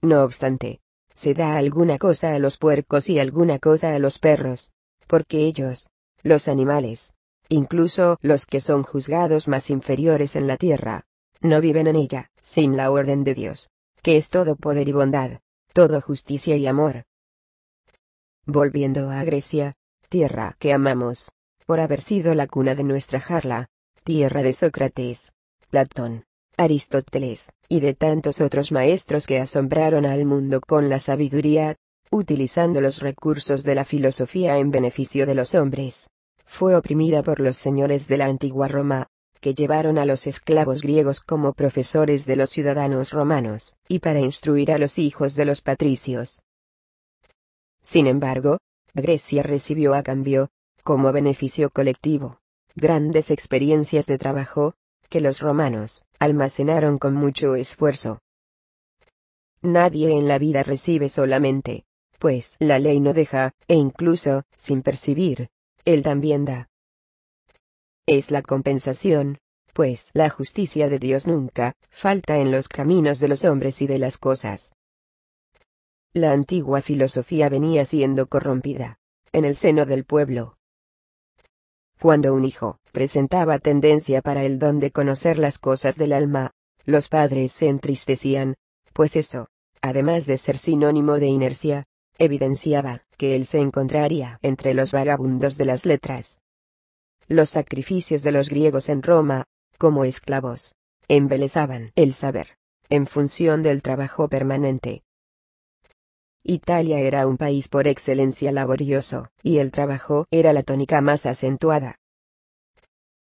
No 0.00 0.22
obstante, 0.24 0.80
se 1.14 1.34
da 1.34 1.56
alguna 1.56 1.98
cosa 1.98 2.34
a 2.34 2.38
los 2.38 2.56
puercos 2.56 3.08
y 3.08 3.18
alguna 3.18 3.58
cosa 3.58 3.94
a 3.94 3.98
los 3.98 4.18
perros, 4.18 4.70
porque 5.06 5.44
ellos, 5.44 5.88
los 6.22 6.48
animales, 6.48 7.14
incluso 7.48 8.18
los 8.22 8.46
que 8.46 8.60
son 8.60 8.82
juzgados 8.82 9.48
más 9.48 9.68
inferiores 9.70 10.36
en 10.36 10.46
la 10.46 10.56
tierra, 10.56 11.04
no 11.40 11.60
viven 11.60 11.86
en 11.86 11.96
ella, 11.96 12.30
sin 12.40 12.76
la 12.76 12.90
orden 12.90 13.24
de 13.24 13.34
Dios, 13.34 13.68
que 14.02 14.16
es 14.16 14.30
todo 14.30 14.56
poder 14.56 14.88
y 14.88 14.92
bondad, 14.92 15.40
todo 15.72 16.00
justicia 16.00 16.56
y 16.56 16.66
amor. 16.66 17.04
Volviendo 18.44 19.10
a 19.10 19.22
Grecia, 19.22 19.74
tierra 20.08 20.56
que 20.58 20.72
amamos, 20.72 21.30
por 21.66 21.78
haber 21.78 22.00
sido 22.00 22.34
la 22.34 22.48
cuna 22.48 22.74
de 22.74 22.82
nuestra 22.82 23.20
jarla, 23.20 23.68
tierra 24.02 24.42
de 24.42 24.52
Sócrates, 24.52 25.32
Platón, 25.70 26.24
Aristóteles, 26.56 27.52
y 27.68 27.80
de 27.80 27.94
tantos 27.94 28.40
otros 28.40 28.72
maestros 28.72 29.26
que 29.26 29.38
asombraron 29.38 30.04
al 30.04 30.26
mundo 30.26 30.60
con 30.60 30.90
la 30.90 30.98
sabiduría, 30.98 31.76
utilizando 32.10 32.80
los 32.80 33.00
recursos 33.00 33.62
de 33.62 33.74
la 33.76 33.84
filosofía 33.84 34.58
en 34.58 34.70
beneficio 34.70 35.24
de 35.26 35.34
los 35.36 35.54
hombres. 35.54 36.10
Fue 36.44 36.74
oprimida 36.74 37.22
por 37.22 37.40
los 37.40 37.56
señores 37.56 38.08
de 38.08 38.18
la 38.18 38.26
antigua 38.26 38.68
Roma, 38.68 39.06
que 39.42 39.54
llevaron 39.54 39.98
a 39.98 40.06
los 40.06 40.28
esclavos 40.28 40.82
griegos 40.82 41.18
como 41.18 41.52
profesores 41.52 42.26
de 42.26 42.36
los 42.36 42.50
ciudadanos 42.50 43.10
romanos, 43.10 43.76
y 43.88 43.98
para 43.98 44.20
instruir 44.20 44.70
a 44.70 44.78
los 44.78 45.00
hijos 45.00 45.34
de 45.34 45.44
los 45.44 45.62
patricios. 45.62 46.44
Sin 47.82 48.06
embargo, 48.06 48.58
Grecia 48.94 49.42
recibió 49.42 49.94
a 49.94 50.04
cambio, 50.04 50.50
como 50.84 51.10
beneficio 51.10 51.70
colectivo, 51.70 52.38
grandes 52.76 53.32
experiencias 53.32 54.06
de 54.06 54.16
trabajo, 54.16 54.74
que 55.08 55.20
los 55.20 55.40
romanos 55.40 56.04
almacenaron 56.20 56.98
con 56.98 57.14
mucho 57.14 57.56
esfuerzo. 57.56 58.20
Nadie 59.60 60.16
en 60.16 60.28
la 60.28 60.38
vida 60.38 60.62
recibe 60.62 61.08
solamente, 61.08 61.84
pues 62.20 62.54
la 62.60 62.78
ley 62.78 63.00
no 63.00 63.12
deja, 63.12 63.50
e 63.66 63.74
incluso, 63.74 64.44
sin 64.56 64.82
percibir, 64.82 65.48
él 65.84 66.04
también 66.04 66.44
da. 66.44 66.68
Es 68.06 68.32
la 68.32 68.42
compensación, 68.42 69.38
pues 69.72 70.10
la 70.12 70.28
justicia 70.28 70.88
de 70.88 70.98
Dios 70.98 71.28
nunca 71.28 71.74
falta 71.88 72.38
en 72.38 72.50
los 72.50 72.66
caminos 72.66 73.20
de 73.20 73.28
los 73.28 73.44
hombres 73.44 73.80
y 73.80 73.86
de 73.86 74.00
las 74.00 74.18
cosas. 74.18 74.72
La 76.12 76.32
antigua 76.32 76.82
filosofía 76.82 77.48
venía 77.48 77.86
siendo 77.86 78.26
corrompida, 78.26 78.98
en 79.30 79.44
el 79.44 79.54
seno 79.54 79.86
del 79.86 80.04
pueblo. 80.04 80.56
Cuando 82.00 82.34
un 82.34 82.44
hijo 82.44 82.78
presentaba 82.90 83.60
tendencia 83.60 84.20
para 84.20 84.42
el 84.42 84.58
don 84.58 84.80
de 84.80 84.90
conocer 84.90 85.38
las 85.38 85.58
cosas 85.58 85.96
del 85.96 86.12
alma, 86.12 86.50
los 86.84 87.08
padres 87.08 87.52
se 87.52 87.68
entristecían, 87.68 88.56
pues 88.92 89.14
eso, 89.14 89.46
además 89.80 90.26
de 90.26 90.38
ser 90.38 90.58
sinónimo 90.58 91.20
de 91.20 91.28
inercia, 91.28 91.84
evidenciaba 92.18 93.04
que 93.16 93.36
él 93.36 93.46
se 93.46 93.60
encontraría 93.60 94.38
entre 94.42 94.74
los 94.74 94.90
vagabundos 94.90 95.56
de 95.56 95.64
las 95.66 95.86
letras. 95.86 96.41
Los 97.32 97.48
sacrificios 97.48 98.22
de 98.22 98.30
los 98.30 98.50
griegos 98.50 98.90
en 98.90 99.02
Roma, 99.02 99.44
como 99.78 100.04
esclavos, 100.04 100.74
embelezaban 101.08 101.90
el 101.94 102.12
saber, 102.12 102.58
en 102.90 103.06
función 103.06 103.62
del 103.62 103.80
trabajo 103.80 104.28
permanente, 104.28 105.02
Italia 106.44 107.00
era 107.00 107.26
un 107.26 107.38
país 107.38 107.68
por 107.68 107.86
excelencia 107.86 108.52
laborioso, 108.52 109.28
y 109.42 109.58
el 109.58 109.70
trabajo 109.70 110.26
era 110.30 110.52
la 110.52 110.62
tónica 110.62 111.00
más 111.00 111.24
acentuada. 111.24 111.96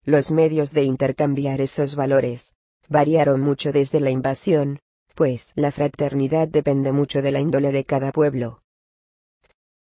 Los 0.03 0.31
medios 0.31 0.71
de 0.71 0.81
intercambiar 0.81 1.61
esos 1.61 1.95
valores 1.95 2.55
variaron 2.89 3.39
mucho 3.41 3.71
desde 3.71 3.99
la 3.99 4.09
invasión, 4.09 4.79
pues 5.13 5.51
la 5.53 5.71
fraternidad 5.71 6.47
depende 6.47 6.91
mucho 6.91 7.21
de 7.21 7.31
la 7.31 7.39
índole 7.39 7.71
de 7.71 7.83
cada 7.83 8.11
pueblo. 8.11 8.63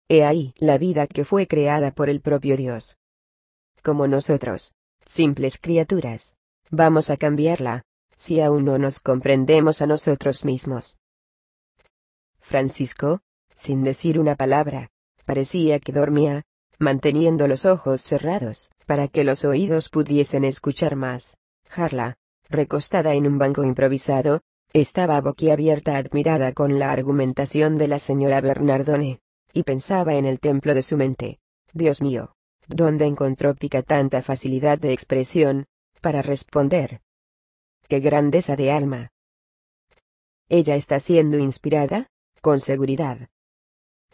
He 0.07 0.23
ahí 0.23 0.53
la 0.55 0.77
vida 0.77 1.07
que 1.07 1.25
fue 1.25 1.45
creada 1.45 1.91
por 1.91 2.09
el 2.09 2.21
propio 2.21 2.55
Dios. 2.55 2.97
Como 3.83 4.07
nosotros, 4.07 4.73
simples 5.05 5.57
criaturas, 5.57 6.35
vamos 6.69 7.09
a 7.09 7.17
cambiarla, 7.17 7.83
si 8.15 8.41
aún 8.41 8.65
no 8.65 8.77
nos 8.77 8.99
comprendemos 8.99 9.81
a 9.81 9.87
nosotros 9.87 10.43
mismos. 10.43 10.97
Francisco, 12.39 13.21
sin 13.53 13.83
decir 13.83 14.19
una 14.19 14.35
palabra, 14.35 14.89
parecía 15.25 15.79
que 15.79 15.91
dormía, 15.91 16.43
manteniendo 16.79 17.47
los 17.47 17.65
ojos 17.65 18.01
cerrados, 18.01 18.71
para 18.85 19.07
que 19.07 19.23
los 19.23 19.43
oídos 19.43 19.89
pudiesen 19.89 20.45
escuchar 20.45 20.95
más. 20.95 21.37
Harla, 21.69 22.17
recostada 22.49 23.13
en 23.13 23.27
un 23.27 23.37
banco 23.37 23.63
improvisado, 23.63 24.41
estaba 24.73 25.19
boquiabierta 25.21 25.97
admirada 25.97 26.53
con 26.53 26.79
la 26.79 26.91
argumentación 26.91 27.77
de 27.77 27.87
la 27.87 27.99
señora 27.99 28.41
Bernardone, 28.41 29.19
y 29.53 29.63
pensaba 29.63 30.15
en 30.15 30.25
el 30.25 30.39
templo 30.39 30.73
de 30.73 30.81
su 30.81 30.97
mente. 30.97 31.39
Dios 31.73 32.01
mío, 32.01 32.35
¿dónde 32.67 33.05
encontró 33.05 33.55
Pica 33.55 33.81
tanta 33.81 34.21
facilidad 34.21 34.77
de 34.79 34.93
expresión, 34.93 35.65
para 36.01 36.21
responder? 36.21 37.01
¡Qué 37.87 37.99
grandeza 37.99 38.55
de 38.55 38.71
alma! 38.71 39.11
¿Ella 40.49 40.75
está 40.75 40.99
siendo 40.99 41.37
inspirada? 41.37 42.09
con 42.41 42.59
seguridad. 42.59 43.29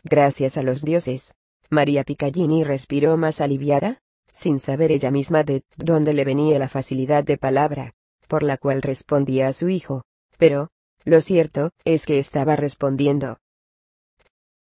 Gracias 0.03 0.57
a 0.57 0.63
los 0.63 0.81
dioses, 0.81 1.35
María 1.69 2.03
Piccallini 2.03 2.63
respiró 2.63 3.17
más 3.17 3.41
aliviada, 3.41 4.01
sin 4.31 4.59
saber 4.59 4.91
ella 4.91 5.11
misma 5.11 5.43
de 5.43 5.63
dónde 5.77 6.13
le 6.13 6.25
venía 6.25 6.57
la 6.59 6.67
facilidad 6.67 7.23
de 7.23 7.37
palabra, 7.37 7.93
por 8.27 8.43
la 8.43 8.57
cual 8.57 8.81
respondía 8.81 9.47
a 9.47 9.53
su 9.53 9.69
hijo, 9.69 10.03
pero, 10.37 10.69
lo 11.05 11.21
cierto, 11.21 11.71
es 11.85 12.05
que 12.05 12.19
estaba 12.19 12.55
respondiendo. 12.55 13.37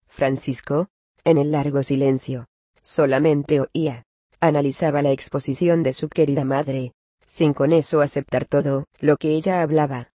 Francisco, 0.07 0.89
en 1.25 1.39
el 1.39 1.53
largo 1.53 1.83
silencio, 1.83 2.47
solamente 2.83 3.61
oía, 3.61 4.05
analizaba 4.41 5.03
la 5.03 5.11
exposición 5.11 5.83
de 5.83 5.93
su 5.93 6.09
querida 6.09 6.45
madre, 6.45 6.93
sin 7.27 7.55
con 7.55 7.73
eso 7.73 8.01
aceptar 8.01 8.45
todo 8.45 8.87
lo 8.99 9.17
que 9.17 9.31
ella 9.31 9.63
hablaba. 9.63 10.11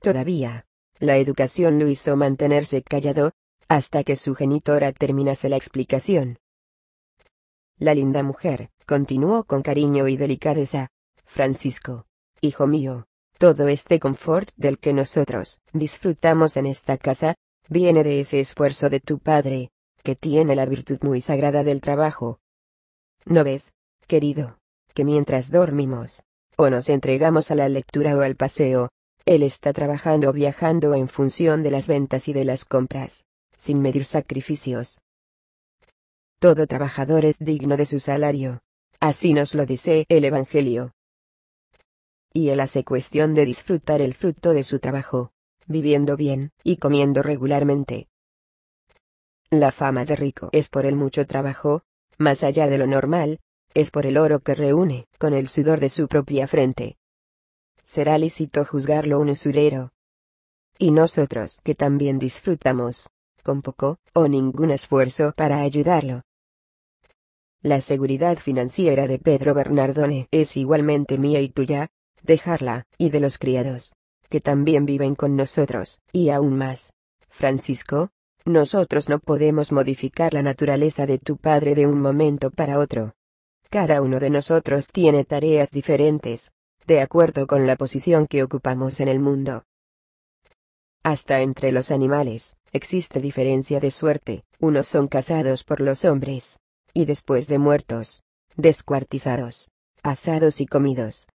Todavía, 0.00 0.66
la 0.98 1.16
educación 1.16 1.78
lo 1.78 1.88
hizo 1.88 2.16
mantenerse 2.16 2.82
callado, 2.82 3.32
hasta 3.68 4.04
que 4.04 4.16
su 4.16 4.34
genitora 4.34 4.92
terminase 4.92 5.48
la 5.48 5.56
explicación. 5.56 6.38
La 7.78 7.94
linda 7.94 8.22
mujer, 8.22 8.70
continuó 8.86 9.44
con 9.44 9.62
cariño 9.62 10.06
y 10.06 10.16
delicadeza, 10.16 10.88
Francisco, 11.24 12.06
hijo 12.40 12.66
mío, 12.66 13.06
todo 13.38 13.66
este 13.66 13.98
confort 13.98 14.50
del 14.56 14.78
que 14.78 14.92
nosotros 14.92 15.58
disfrutamos 15.72 16.56
en 16.56 16.66
esta 16.66 16.96
casa, 16.96 17.34
viene 17.68 18.04
de 18.04 18.20
ese 18.20 18.38
esfuerzo 18.38 18.88
de 18.88 19.00
tu 19.00 19.18
padre, 19.18 19.71
que 20.02 20.16
tiene 20.16 20.56
la 20.56 20.66
virtud 20.66 20.98
muy 21.02 21.20
sagrada 21.20 21.62
del 21.64 21.80
trabajo. 21.80 22.40
¿No 23.24 23.44
ves, 23.44 23.72
querido, 24.06 24.58
que 24.94 25.04
mientras 25.04 25.50
dormimos, 25.50 26.22
o 26.56 26.70
nos 26.70 26.88
entregamos 26.88 27.50
a 27.50 27.54
la 27.54 27.68
lectura 27.68 28.16
o 28.16 28.20
al 28.20 28.36
paseo, 28.36 28.90
él 29.24 29.42
está 29.42 29.72
trabajando 29.72 30.30
o 30.30 30.32
viajando 30.32 30.94
en 30.94 31.08
función 31.08 31.62
de 31.62 31.70
las 31.70 31.86
ventas 31.86 32.28
y 32.28 32.32
de 32.32 32.44
las 32.44 32.64
compras, 32.64 33.26
sin 33.56 33.80
medir 33.80 34.04
sacrificios. 34.04 35.00
Todo 36.40 36.66
trabajador 36.66 37.24
es 37.24 37.38
digno 37.38 37.76
de 37.76 37.86
su 37.86 38.00
salario. 38.00 38.62
Así 38.98 39.32
nos 39.32 39.54
lo 39.54 39.64
dice 39.64 40.06
el 40.08 40.24
Evangelio. 40.24 40.92
Y 42.32 42.48
él 42.48 42.60
hace 42.60 42.84
cuestión 42.84 43.34
de 43.34 43.44
disfrutar 43.44 44.00
el 44.00 44.14
fruto 44.14 44.52
de 44.52 44.64
su 44.64 44.80
trabajo, 44.80 45.32
viviendo 45.66 46.16
bien 46.16 46.50
y 46.64 46.78
comiendo 46.78 47.22
regularmente. 47.22 48.08
La 49.52 49.70
fama 49.70 50.04
de 50.04 50.16
rico 50.16 50.48
es 50.50 50.68
por 50.68 50.84
el 50.84 50.96
mucho 50.96 51.28
trabajo, 51.28 51.84
más 52.18 52.42
allá 52.42 52.66
de 52.68 52.78
lo 52.78 52.88
normal, 52.88 53.38
es 53.72 53.92
por 53.92 54.06
el 54.06 54.18
oro 54.18 54.40
que 54.40 54.56
reúne 54.56 55.06
con 55.18 55.32
el 55.32 55.48
sudor 55.48 55.78
de 55.78 55.90
su 55.90 56.08
propia 56.08 56.48
frente 56.48 56.96
será 57.82 58.18
lícito 58.18 58.64
juzgarlo 58.64 59.20
un 59.20 59.30
usurero. 59.30 59.92
Y 60.78 60.90
nosotros 60.90 61.60
que 61.62 61.74
también 61.74 62.18
disfrutamos, 62.18 63.08
con 63.42 63.62
poco 63.62 63.98
o 64.14 64.28
ningún 64.28 64.70
esfuerzo 64.70 65.32
para 65.36 65.60
ayudarlo. 65.60 66.22
La 67.60 67.80
seguridad 67.80 68.38
financiera 68.38 69.06
de 69.06 69.18
Pedro 69.18 69.54
Bernardone 69.54 70.26
es 70.30 70.56
igualmente 70.56 71.18
mía 71.18 71.40
y 71.40 71.48
tuya, 71.48 71.88
dejarla, 72.22 72.86
y 72.98 73.10
de 73.10 73.20
los 73.20 73.38
criados, 73.38 73.94
que 74.28 74.40
también 74.40 74.84
viven 74.84 75.14
con 75.14 75.36
nosotros, 75.36 76.00
y 76.12 76.30
aún 76.30 76.56
más. 76.56 76.92
Francisco, 77.28 78.10
nosotros 78.44 79.08
no 79.08 79.18
podemos 79.18 79.72
modificar 79.72 80.34
la 80.34 80.42
naturaleza 80.42 81.06
de 81.06 81.18
tu 81.18 81.36
padre 81.36 81.74
de 81.74 81.86
un 81.86 82.00
momento 82.00 82.50
para 82.50 82.78
otro. 82.78 83.14
Cada 83.70 84.02
uno 84.02 84.18
de 84.20 84.30
nosotros 84.30 84.86
tiene 84.88 85.24
tareas 85.24 85.70
diferentes, 85.70 86.52
de 86.86 87.00
acuerdo 87.00 87.46
con 87.46 87.66
la 87.66 87.76
posición 87.76 88.26
que 88.26 88.42
ocupamos 88.42 89.00
en 89.00 89.08
el 89.08 89.20
mundo. 89.20 89.64
Hasta 91.04 91.40
entre 91.40 91.72
los 91.72 91.90
animales, 91.90 92.56
existe 92.72 93.20
diferencia 93.20 93.80
de 93.80 93.90
suerte, 93.90 94.44
unos 94.60 94.86
son 94.86 95.08
cazados 95.08 95.64
por 95.64 95.80
los 95.80 96.04
hombres, 96.04 96.58
y 96.94 97.06
después 97.06 97.48
de 97.48 97.58
muertos, 97.58 98.22
descuartizados, 98.56 99.68
asados 100.02 100.60
y 100.60 100.66
comidos. 100.66 101.28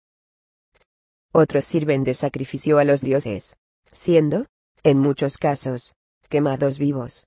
Otros 1.32 1.64
sirven 1.64 2.04
de 2.04 2.14
sacrificio 2.14 2.78
a 2.78 2.84
los 2.84 3.00
dioses, 3.00 3.56
siendo, 3.90 4.46
en 4.82 4.98
muchos 4.98 5.38
casos, 5.38 5.96
quemados 6.28 6.78
vivos. 6.78 7.26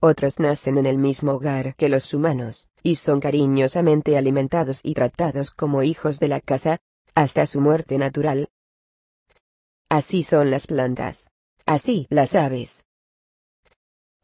Otros 0.00 0.40
nacen 0.40 0.78
en 0.78 0.86
el 0.86 0.98
mismo 0.98 1.32
hogar 1.32 1.76
que 1.76 1.88
los 1.88 2.12
humanos, 2.12 2.68
y 2.82 2.96
son 2.96 3.20
cariñosamente 3.20 4.16
alimentados 4.16 4.80
y 4.82 4.94
tratados 4.94 5.50
como 5.52 5.82
hijos 5.82 6.18
de 6.18 6.28
la 6.28 6.40
casa, 6.40 6.80
hasta 7.14 7.46
su 7.46 7.60
muerte 7.60 7.98
natural. 7.98 8.48
Así 9.88 10.24
son 10.24 10.50
las 10.50 10.66
plantas. 10.66 11.30
Así 11.66 12.06
las 12.10 12.34
aves. 12.34 12.84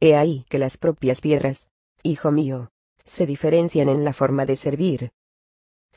He 0.01 0.17
ahí 0.17 0.47
que 0.49 0.59
las 0.59 0.79
propias 0.79 1.21
piedras, 1.21 1.71
hijo 2.03 2.33
mío, 2.33 2.71
se 3.05 3.27
diferencian 3.27 3.89
en 3.89 4.05
la 4.05 4.13
forma 4.13 4.47
de 4.47 4.57
servir. 4.57 5.13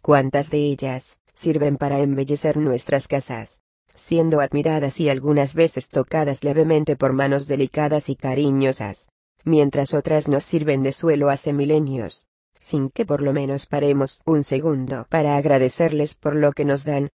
¿Cuántas 0.02 0.50
de 0.50 0.60
ellas 0.60 1.20
sirven 1.34 1.78
para 1.78 2.00
embellecer 2.00 2.58
nuestras 2.58 3.08
casas? 3.08 3.64
Siendo 3.94 4.40
admiradas 4.40 5.00
y 5.00 5.10
algunas 5.10 5.54
veces 5.54 5.90
tocadas 5.90 6.44
levemente 6.44 6.96
por 6.96 7.14
manos 7.14 7.48
delicadas 7.48 8.10
y 8.10 8.16
cariñosas, 8.16 9.10
mientras 9.44 9.94
otras 9.94 10.28
nos 10.28 10.44
sirven 10.44 10.84
de 10.84 10.92
suelo 10.92 11.30
hace 11.30 11.54
milenios, 11.54 12.28
sin 12.60 12.90
que 12.90 13.06
por 13.06 13.22
lo 13.22 13.34
menos 13.34 13.66
paremos 13.66 14.22
un 14.26 14.44
segundo 14.44 15.06
para 15.10 15.38
agradecerles 15.38 16.16
por 16.16 16.36
lo 16.36 16.54
que 16.54 16.66
nos 16.66 16.84
dan. 16.84 17.10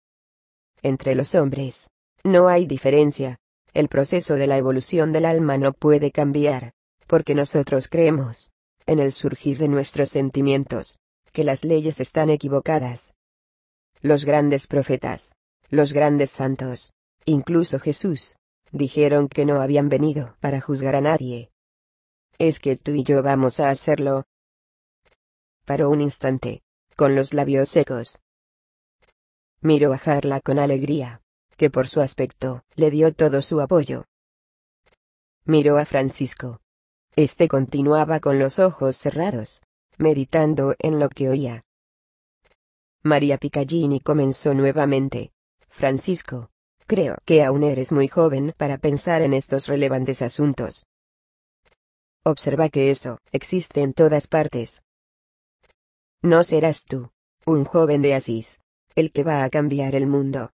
Entre 0.82 1.14
los 1.14 1.34
hombres, 1.34 1.88
no 2.24 2.48
hay 2.48 2.66
diferencia, 2.66 3.38
el 3.72 3.88
proceso 3.88 4.34
de 4.34 4.46
la 4.46 4.56
evolución 4.56 5.12
del 5.12 5.24
alma 5.24 5.58
no 5.58 5.72
puede 5.72 6.10
cambiar, 6.10 6.72
porque 7.06 7.34
nosotros 7.34 7.88
creemos, 7.88 8.50
en 8.86 8.98
el 8.98 9.12
surgir 9.12 9.58
de 9.58 9.68
nuestros 9.68 10.08
sentimientos, 10.10 10.98
que 11.32 11.44
las 11.44 11.64
leyes 11.64 12.00
están 12.00 12.30
equivocadas. 12.30 13.14
Los 14.00 14.24
grandes 14.24 14.66
profetas, 14.66 15.34
los 15.70 15.92
grandes 15.92 16.30
santos, 16.30 16.92
incluso 17.24 17.78
Jesús, 17.78 18.36
dijeron 18.72 19.28
que 19.28 19.44
no 19.44 19.60
habían 19.60 19.88
venido 19.88 20.36
para 20.40 20.60
juzgar 20.60 20.96
a 20.96 21.00
nadie. 21.00 21.50
Es 22.38 22.60
que 22.60 22.76
tú 22.76 22.92
y 22.92 23.02
yo 23.02 23.22
vamos 23.22 23.60
a 23.60 23.70
hacerlo. 23.70 24.24
Paró 25.64 25.90
un 25.90 26.00
instante, 26.00 26.62
con 26.96 27.14
los 27.16 27.34
labios 27.34 27.68
secos. 27.68 28.18
Miró 29.60 29.92
a 29.92 29.98
Jarla 29.98 30.40
con 30.40 30.58
alegría, 30.58 31.22
que 31.56 31.70
por 31.70 31.88
su 31.88 32.00
aspecto 32.00 32.64
le 32.74 32.90
dio 32.90 33.12
todo 33.12 33.42
su 33.42 33.60
apoyo. 33.60 34.04
Miró 35.44 35.78
a 35.78 35.84
Francisco. 35.84 36.60
Este 37.14 37.48
continuaba 37.48 38.20
con 38.20 38.38
los 38.38 38.58
ojos 38.58 38.96
cerrados, 38.96 39.62
meditando 39.96 40.74
en 40.78 41.00
lo 41.00 41.08
que 41.08 41.30
oía. 41.30 41.64
María 43.02 43.38
Piccagini 43.38 44.00
comenzó 44.00 44.52
nuevamente. 44.52 45.32
Francisco, 45.76 46.48
creo 46.86 47.18
que 47.26 47.44
aún 47.44 47.62
eres 47.62 47.92
muy 47.92 48.08
joven 48.08 48.54
para 48.56 48.78
pensar 48.78 49.20
en 49.20 49.34
estos 49.34 49.66
relevantes 49.66 50.22
asuntos. 50.22 50.86
Observa 52.24 52.70
que 52.70 52.90
eso 52.90 53.18
existe 53.30 53.82
en 53.82 53.92
todas 53.92 54.26
partes. 54.26 54.82
No 56.22 56.44
serás 56.44 56.82
tú, 56.84 57.10
un 57.44 57.66
joven 57.66 58.00
de 58.00 58.14
Asís, 58.14 58.62
el 58.94 59.12
que 59.12 59.22
va 59.22 59.44
a 59.44 59.50
cambiar 59.50 59.94
el 59.94 60.06
mundo. 60.06 60.50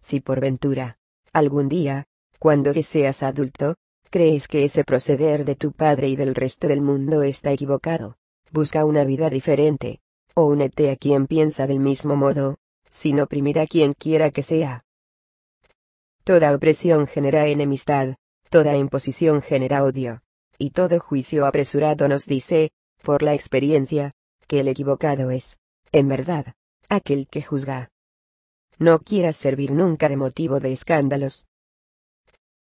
Si 0.00 0.18
por 0.18 0.40
ventura, 0.40 0.98
algún 1.32 1.68
día, 1.68 2.06
cuando 2.40 2.74
seas 2.74 3.22
adulto, 3.22 3.76
crees 4.10 4.48
que 4.48 4.64
ese 4.64 4.82
proceder 4.82 5.44
de 5.44 5.54
tu 5.54 5.70
padre 5.70 6.08
y 6.08 6.16
del 6.16 6.34
resto 6.34 6.66
del 6.66 6.82
mundo 6.82 7.22
está 7.22 7.52
equivocado, 7.52 8.16
busca 8.50 8.84
una 8.84 9.04
vida 9.04 9.30
diferente, 9.30 10.00
o 10.34 10.46
únete 10.46 10.90
a 10.90 10.96
quien 10.96 11.28
piensa 11.28 11.68
del 11.68 11.78
mismo 11.78 12.16
modo, 12.16 12.58
sin 12.96 13.20
oprimir 13.20 13.58
a 13.58 13.66
quien 13.66 13.92
quiera 13.92 14.30
que 14.30 14.42
sea. 14.42 14.86
Toda 16.24 16.54
opresión 16.54 17.06
genera 17.06 17.46
enemistad, 17.46 18.14
toda 18.48 18.74
imposición 18.74 19.42
genera 19.42 19.84
odio, 19.84 20.22
y 20.56 20.70
todo 20.70 20.98
juicio 20.98 21.44
apresurado 21.44 22.08
nos 22.08 22.24
dice, 22.24 22.70
por 23.02 23.22
la 23.22 23.34
experiencia, 23.34 24.12
que 24.48 24.60
el 24.60 24.68
equivocado 24.68 25.30
es, 25.30 25.58
en 25.92 26.08
verdad, 26.08 26.54
aquel 26.88 27.28
que 27.28 27.42
juzga. 27.42 27.90
No 28.78 28.98
quieras 29.00 29.36
servir 29.36 29.72
nunca 29.72 30.08
de 30.08 30.16
motivo 30.16 30.58
de 30.58 30.72
escándalos. 30.72 31.44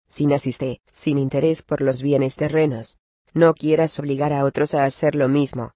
Si 0.09 0.27
naciste, 0.27 0.81
sin 0.91 1.19
interés 1.19 1.63
por 1.63 1.81
los 1.81 2.03
bienes 2.03 2.35
terrenos, 2.35 2.99
no 3.35 3.55
quieras 3.55 3.97
obligar 4.01 4.33
a 4.33 4.45
otros 4.45 4.75
a 4.75 4.85
hacer 4.85 5.15
lo 5.15 5.29
mismo. 5.29 5.75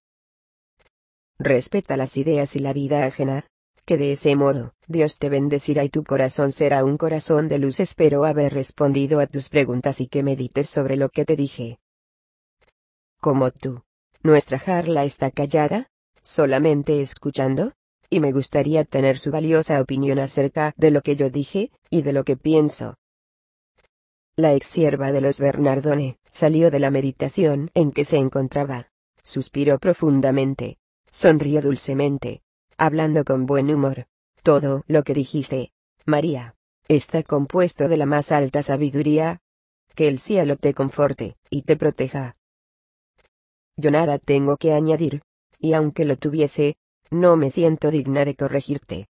Respeta 1.38 1.96
las 1.96 2.16
ideas 2.16 2.56
y 2.56 2.58
la 2.58 2.72
vida 2.72 3.04
ajena, 3.04 3.46
que 3.84 3.96
de 3.96 4.12
ese 4.12 4.36
modo, 4.36 4.74
Dios 4.86 5.18
te 5.18 5.28
bendecirá 5.28 5.84
y 5.84 5.88
tu 5.88 6.04
corazón 6.04 6.52
será 6.52 6.84
un 6.84 6.96
corazón 6.96 7.48
de 7.48 7.58
luz. 7.58 7.80
Espero 7.80 8.24
haber 8.24 8.54
respondido 8.54 9.20
a 9.20 9.26
tus 9.26 9.48
preguntas 9.48 10.00
y 10.00 10.06
que 10.06 10.22
medites 10.22 10.68
sobre 10.68 10.96
lo 10.96 11.08
que 11.08 11.24
te 11.24 11.36
dije. 11.36 11.78
Como 13.20 13.50
tú. 13.50 13.82
Nuestra 14.22 14.58
jarla 14.58 15.04
está 15.04 15.32
callada, 15.32 15.88
solamente 16.22 17.00
escuchando, 17.00 17.72
y 18.08 18.20
me 18.20 18.30
gustaría 18.30 18.84
tener 18.84 19.18
su 19.18 19.32
valiosa 19.32 19.80
opinión 19.80 20.20
acerca 20.20 20.74
de 20.76 20.92
lo 20.92 21.02
que 21.02 21.16
yo 21.16 21.28
dije, 21.28 21.72
y 21.90 22.02
de 22.02 22.12
lo 22.12 22.24
que 22.24 22.36
pienso. 22.36 22.96
La 24.36 24.54
ex 24.54 24.66
sierva 24.66 25.10
de 25.10 25.20
los 25.20 25.40
Bernardone 25.40 26.18
salió 26.30 26.70
de 26.70 26.78
la 26.78 26.90
meditación 26.90 27.70
en 27.74 27.90
que 27.90 28.04
se 28.04 28.16
encontraba. 28.16 28.90
Suspiró 29.22 29.78
profundamente. 29.78 30.78
Sonrió 31.10 31.60
dulcemente 31.60 32.42
hablando 32.82 33.24
con 33.24 33.46
buen 33.46 33.72
humor. 33.72 34.06
Todo 34.42 34.82
lo 34.88 35.04
que 35.04 35.14
dijiste, 35.14 35.70
María, 36.04 36.56
está 36.88 37.22
compuesto 37.22 37.86
de 37.86 37.96
la 37.96 38.06
más 38.06 38.32
alta 38.32 38.64
sabiduría. 38.64 39.38
Que 39.94 40.08
el 40.08 40.18
cielo 40.18 40.56
te 40.56 40.74
conforte, 40.74 41.36
y 41.48 41.62
te 41.62 41.76
proteja. 41.76 42.34
Yo 43.76 43.92
nada 43.92 44.18
tengo 44.18 44.56
que 44.56 44.72
añadir, 44.72 45.22
y 45.60 45.74
aunque 45.74 46.04
lo 46.04 46.16
tuviese, 46.16 46.74
no 47.10 47.36
me 47.36 47.52
siento 47.52 47.92
digna 47.92 48.24
de 48.24 48.34
corregirte. 48.34 49.06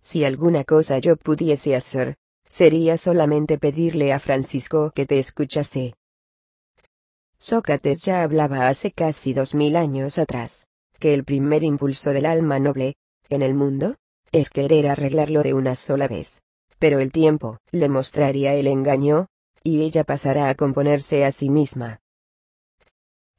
Si 0.00 0.24
alguna 0.24 0.62
cosa 0.62 0.98
yo 0.98 1.16
pudiese 1.16 1.74
hacer, 1.74 2.18
sería 2.48 2.98
solamente 2.98 3.58
pedirle 3.58 4.12
a 4.12 4.20
Francisco 4.20 4.92
que 4.94 5.06
te 5.06 5.18
escuchase. 5.18 5.94
Sócrates 7.40 8.02
ya 8.02 8.22
hablaba 8.22 8.68
hace 8.68 8.92
casi 8.92 9.34
dos 9.34 9.54
mil 9.54 9.74
años 9.74 10.18
atrás 10.18 10.67
que 10.98 11.14
el 11.14 11.24
primer 11.24 11.62
impulso 11.62 12.10
del 12.10 12.26
alma 12.26 12.58
noble, 12.58 12.96
en 13.28 13.42
el 13.42 13.54
mundo, 13.54 13.96
es 14.32 14.50
querer 14.50 14.88
arreglarlo 14.88 15.42
de 15.42 15.54
una 15.54 15.74
sola 15.74 16.08
vez. 16.08 16.42
Pero 16.78 16.98
el 17.00 17.12
tiempo 17.12 17.58
le 17.72 17.88
mostraría 17.88 18.54
el 18.54 18.66
engaño, 18.66 19.26
y 19.62 19.82
ella 19.82 20.04
pasará 20.04 20.48
a 20.48 20.54
componerse 20.54 21.24
a 21.24 21.32
sí 21.32 21.50
misma. 21.50 22.00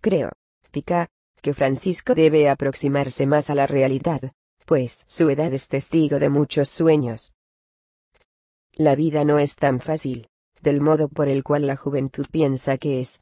Creo, 0.01 0.31
Pica, 0.71 1.07
que 1.41 1.53
Francisco 1.53 2.15
debe 2.15 2.49
aproximarse 2.49 3.25
más 3.25 3.49
a 3.49 3.55
la 3.55 3.67
realidad, 3.67 4.33
pues 4.65 5.03
su 5.07 5.29
edad 5.29 5.53
es 5.53 5.67
testigo 5.67 6.19
de 6.19 6.29
muchos 6.29 6.69
sueños. 6.69 7.33
La 8.73 8.95
vida 8.95 9.25
no 9.25 9.39
es 9.39 9.55
tan 9.55 9.79
fácil, 9.79 10.27
del 10.61 10.81
modo 10.81 11.09
por 11.09 11.27
el 11.27 11.43
cual 11.43 11.67
la 11.67 11.75
juventud 11.75 12.27
piensa 12.31 12.77
que 12.77 13.01
es. 13.01 13.21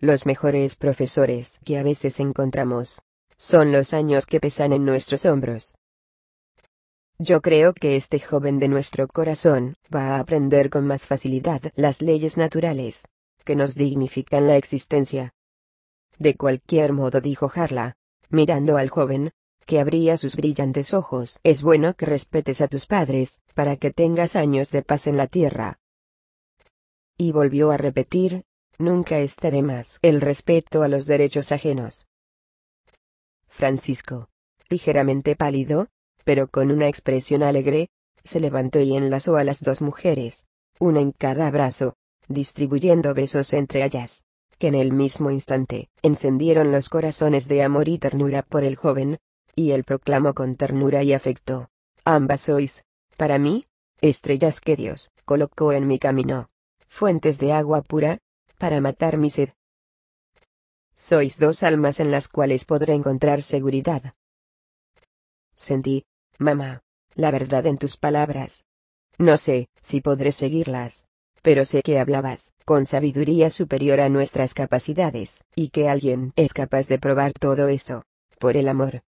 Los 0.00 0.26
mejores 0.26 0.76
profesores 0.76 1.58
que 1.64 1.76
a 1.76 1.82
veces 1.82 2.20
encontramos 2.20 3.02
son 3.36 3.72
los 3.72 3.92
años 3.92 4.26
que 4.26 4.38
pesan 4.38 4.72
en 4.72 4.84
nuestros 4.84 5.24
hombros. 5.26 5.74
Yo 7.18 7.40
creo 7.42 7.72
que 7.72 7.96
este 7.96 8.20
joven 8.20 8.60
de 8.60 8.68
nuestro 8.68 9.08
corazón 9.08 9.74
va 9.92 10.10
a 10.10 10.20
aprender 10.20 10.70
con 10.70 10.86
más 10.86 11.08
facilidad 11.08 11.62
las 11.74 12.00
leyes 12.00 12.36
naturales, 12.36 13.08
que 13.44 13.56
nos 13.56 13.74
dignifican 13.74 14.46
la 14.46 14.56
existencia. 14.56 15.34
De 16.16 16.36
cualquier 16.36 16.92
modo 16.92 17.20
dijo 17.20 17.50
Harla, 17.52 17.96
mirando 18.30 18.76
al 18.76 18.90
joven, 18.90 19.32
que 19.66 19.80
abría 19.80 20.16
sus 20.16 20.36
brillantes 20.36 20.94
ojos, 20.94 21.40
es 21.42 21.64
bueno 21.64 21.94
que 21.94 22.06
respetes 22.06 22.60
a 22.60 22.68
tus 22.68 22.86
padres, 22.86 23.40
para 23.52 23.76
que 23.76 23.90
tengas 23.90 24.36
años 24.36 24.70
de 24.70 24.82
paz 24.82 25.08
en 25.08 25.16
la 25.16 25.26
tierra. 25.26 25.80
Y 27.16 27.32
volvió 27.32 27.72
a 27.72 27.76
repetir, 27.76 28.44
Nunca 28.78 29.18
está 29.18 29.50
de 29.50 29.62
más 29.62 29.98
el 30.02 30.20
respeto 30.20 30.82
a 30.82 30.88
los 30.88 31.06
derechos 31.06 31.50
ajenos. 31.50 32.06
Francisco, 33.48 34.28
ligeramente 34.70 35.34
pálido, 35.34 35.88
pero 36.24 36.46
con 36.48 36.70
una 36.70 36.86
expresión 36.86 37.42
alegre, 37.42 37.88
se 38.22 38.38
levantó 38.38 38.80
y 38.80 38.96
enlazó 38.96 39.36
a 39.36 39.42
las 39.42 39.62
dos 39.62 39.80
mujeres, 39.80 40.46
una 40.78 41.00
en 41.00 41.10
cada 41.10 41.50
brazo, 41.50 41.94
distribuyendo 42.28 43.14
besos 43.14 43.52
entre 43.52 43.84
ellas, 43.84 44.24
que 44.58 44.68
en 44.68 44.76
el 44.76 44.92
mismo 44.92 45.32
instante 45.32 45.88
encendieron 46.02 46.70
los 46.70 46.88
corazones 46.88 47.48
de 47.48 47.62
amor 47.62 47.88
y 47.88 47.98
ternura 47.98 48.42
por 48.42 48.62
el 48.62 48.76
joven, 48.76 49.18
y 49.56 49.72
él 49.72 49.82
proclamó 49.82 50.34
con 50.34 50.54
ternura 50.54 51.02
y 51.02 51.14
afecto, 51.14 51.68
ambas 52.04 52.42
sois, 52.42 52.84
para 53.16 53.38
mí, 53.38 53.66
estrellas 54.00 54.60
que 54.60 54.76
Dios 54.76 55.10
colocó 55.24 55.72
en 55.72 55.88
mi 55.88 55.98
camino, 55.98 56.48
fuentes 56.88 57.38
de 57.38 57.52
agua 57.52 57.82
pura, 57.82 58.20
para 58.58 58.80
matar 58.80 59.16
mi 59.16 59.30
sed. 59.30 59.50
Sois 60.94 61.38
dos 61.38 61.62
almas 61.62 62.00
en 62.00 62.10
las 62.10 62.28
cuales 62.28 62.64
podré 62.64 62.94
encontrar 62.94 63.42
seguridad. 63.42 64.14
Sentí, 65.54 66.04
mamá, 66.38 66.82
la 67.14 67.30
verdad 67.30 67.66
en 67.66 67.78
tus 67.78 67.96
palabras. 67.96 68.64
No 69.16 69.36
sé 69.36 69.68
si 69.80 70.00
podré 70.00 70.32
seguirlas, 70.32 71.06
pero 71.42 71.64
sé 71.64 71.82
que 71.82 71.98
hablabas 71.98 72.52
con 72.64 72.84
sabiduría 72.84 73.50
superior 73.50 74.00
a 74.00 74.08
nuestras 74.08 74.54
capacidades, 74.54 75.44
y 75.54 75.70
que 75.70 75.88
alguien 75.88 76.32
es 76.36 76.52
capaz 76.52 76.88
de 76.88 76.98
probar 76.98 77.32
todo 77.32 77.68
eso, 77.68 78.02
por 78.40 78.56
el 78.56 78.68
amor. 78.68 79.02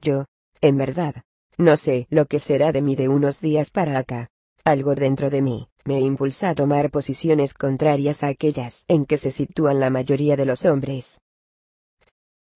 Yo, 0.00 0.24
en 0.62 0.78
verdad, 0.78 1.22
no 1.58 1.76
sé 1.76 2.06
lo 2.10 2.26
que 2.26 2.38
será 2.38 2.72
de 2.72 2.82
mí 2.82 2.96
de 2.96 3.08
unos 3.08 3.40
días 3.40 3.70
para 3.70 3.98
acá. 3.98 4.28
Algo 4.64 4.94
dentro 4.94 5.30
de 5.30 5.42
mí 5.42 5.68
me 5.86 6.00
impulsa 6.00 6.50
a 6.50 6.54
tomar 6.54 6.90
posiciones 6.90 7.54
contrarias 7.54 8.24
a 8.24 8.28
aquellas 8.28 8.84
en 8.88 9.06
que 9.06 9.16
se 9.16 9.30
sitúan 9.30 9.80
la 9.80 9.88
mayoría 9.88 10.36
de 10.36 10.44
los 10.44 10.64
hombres. 10.64 11.20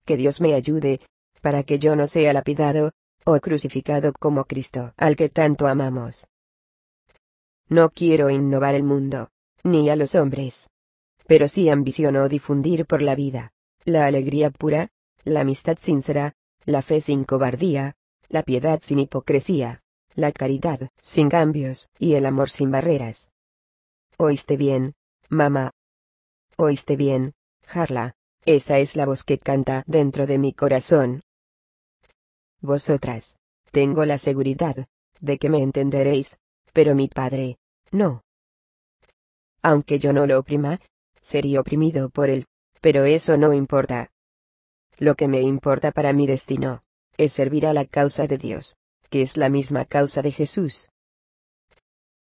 Que 0.05 0.17
Dios 0.17 0.41
me 0.41 0.55
ayude, 0.55 1.01
para 1.41 1.63
que 1.63 1.79
yo 1.79 1.95
no 1.95 2.07
sea 2.07 2.33
lapidado, 2.33 2.93
o 3.25 3.39
crucificado 3.39 4.13
como 4.13 4.45
Cristo, 4.45 4.93
al 4.97 5.15
que 5.15 5.29
tanto 5.29 5.67
amamos. 5.67 6.27
No 7.69 7.91
quiero 7.91 8.31
innovar 8.31 8.75
el 8.75 8.83
mundo, 8.83 9.29
ni 9.63 9.89
a 9.91 9.97
los 9.97 10.15
hombres. 10.15 10.69
Pero 11.27 11.47
sí 11.47 11.69
ambiciono 11.69 12.29
difundir 12.29 12.87
por 12.87 13.03
la 13.03 13.15
vida, 13.15 13.53
la 13.85 14.07
alegría 14.07 14.51
pura, 14.51 14.89
la 15.25 15.43
amistad 15.43 15.77
sincera, 15.79 16.35
la 16.65 16.83
fe 16.83 17.01
sin 17.01 17.25
cobardía, 17.25 17.95
la 18.29 18.43
piedad 18.43 18.81
sin 18.83 18.99
hipocresía, 18.99 19.83
la 20.15 20.33
caridad 20.33 20.91
sin 21.03 21.29
cambios, 21.29 21.89
y 21.99 22.15
el 22.15 22.27
amor 22.27 22.51
sin 22.51 22.71
barreras. 22.71 23.31
¿Oíste 24.19 24.57
bien, 24.57 24.95
mamá? 25.29 25.71
¿Oíste 26.57 26.97
bien, 26.97 27.35
Harla? 27.67 28.15
Esa 28.45 28.79
es 28.79 28.97
la 28.97 29.07
voz 29.07 29.25
que 29.25 29.39
canta 29.39 29.85
dentro 29.87 30.27
de 30.27 30.39
mi 30.39 30.53
corazón. 30.53 31.23
Vosotras, 32.61 33.39
tengo 33.71 34.05
la 34.05 34.19
seguridad, 34.19 34.87
de 35.21 35.39
que 35.39 35.51
me 35.51 35.63
entenderéis, 35.63 36.39
pero 36.73 36.95
mi 36.95 37.09
padre, 37.09 37.59
no. 37.91 38.23
Aunque 39.63 39.99
yo 39.99 40.13
no 40.13 40.27
lo 40.27 40.39
oprima, 40.39 40.81
sería 41.21 41.61
oprimido 41.61 42.09
por 42.09 42.31
él, 42.31 42.47
pero 42.81 43.05
eso 43.05 43.37
no 43.37 43.53
importa. 43.53 44.11
Lo 44.99 45.15
que 45.15 45.29
me 45.29 45.43
importa 45.43 45.93
para 45.93 46.13
mi 46.13 46.27
destino, 46.27 46.83
es 47.17 47.33
servir 47.33 47.67
a 47.67 47.75
la 47.75 47.85
causa 47.85 48.27
de 48.27 48.39
Dios, 48.39 48.77
que 49.11 49.23
es 49.23 49.37
la 49.37 49.49
misma 49.49 49.85
causa 49.85 50.23
de 50.23 50.33
Jesús. 50.33 50.89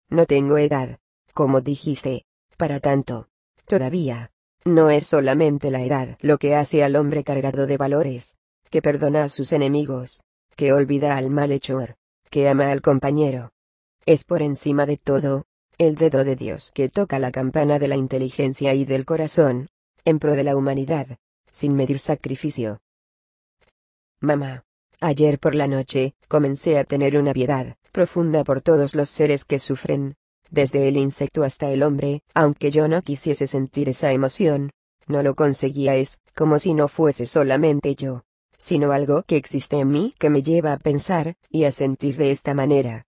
No 0.08 0.26
tengo 0.26 0.58
edad, 0.58 0.98
como 1.34 1.60
dijiste, 1.60 2.24
para 2.56 2.80
tanto. 2.80 3.28
Todavía, 3.66 4.32
no 4.64 4.90
es 4.90 5.06
solamente 5.06 5.70
la 5.70 5.82
edad 5.82 6.16
lo 6.20 6.38
que 6.38 6.56
hace 6.56 6.82
al 6.82 6.96
hombre 6.96 7.22
cargado 7.22 7.66
de 7.66 7.76
valores, 7.76 8.38
que 8.70 8.82
perdona 8.82 9.24
a 9.24 9.28
sus 9.28 9.52
enemigos, 9.52 10.22
que 10.56 10.72
olvida 10.72 11.16
al 11.16 11.30
malhechor, 11.30 11.96
que 12.30 12.48
ama 12.48 12.70
al 12.70 12.82
compañero. 12.82 13.52
Es 14.06 14.24
por 14.24 14.42
encima 14.42 14.86
de 14.86 14.96
todo, 14.96 15.44
el 15.76 15.94
dedo 15.94 16.24
de 16.24 16.34
Dios 16.34 16.72
que 16.74 16.88
toca 16.88 17.18
la 17.18 17.30
campana 17.30 17.78
de 17.78 17.88
la 17.88 17.96
inteligencia 17.96 18.74
y 18.74 18.84
del 18.84 19.04
corazón, 19.04 19.68
en 20.04 20.18
pro 20.18 20.34
de 20.34 20.44
la 20.44 20.56
humanidad, 20.56 21.18
sin 21.52 21.74
medir 21.74 21.98
sacrificio. 21.98 22.80
Mamá, 24.20 24.64
ayer 25.00 25.38
por 25.38 25.54
la 25.54 25.66
noche, 25.66 26.14
comencé 26.28 26.78
a 26.78 26.84
tener 26.84 27.16
una 27.16 27.32
piedad 27.32 27.76
profunda 27.92 28.44
por 28.44 28.60
todos 28.60 28.94
los 28.94 29.10
seres 29.10 29.44
que 29.44 29.58
sufren, 29.58 30.16
desde 30.50 30.88
el 30.88 30.96
insecto 30.96 31.42
hasta 31.42 31.70
el 31.70 31.82
hombre, 31.82 32.22
aunque 32.34 32.70
yo 32.70 32.88
no 32.88 33.02
quisiese 33.02 33.46
sentir 33.46 33.88
esa 33.88 34.12
emoción, 34.12 34.70
no 35.06 35.22
lo 35.22 35.34
conseguía 35.34 35.96
es, 35.96 36.18
como 36.34 36.58
si 36.58 36.74
no 36.74 36.88
fuese 36.88 37.26
solamente 37.26 37.94
yo 37.94 38.22
sino 38.58 38.90
algo 38.92 39.22
que 39.22 39.36
existe 39.36 39.78
en 39.78 39.88
mí 39.88 40.14
que 40.18 40.28
me 40.28 40.42
lleva 40.42 40.72
a 40.72 40.78
pensar, 40.78 41.36
y 41.48 41.64
a 41.64 41.70
sentir 41.70 42.16
de 42.16 42.32
esta 42.32 42.54
manera. 42.54 43.06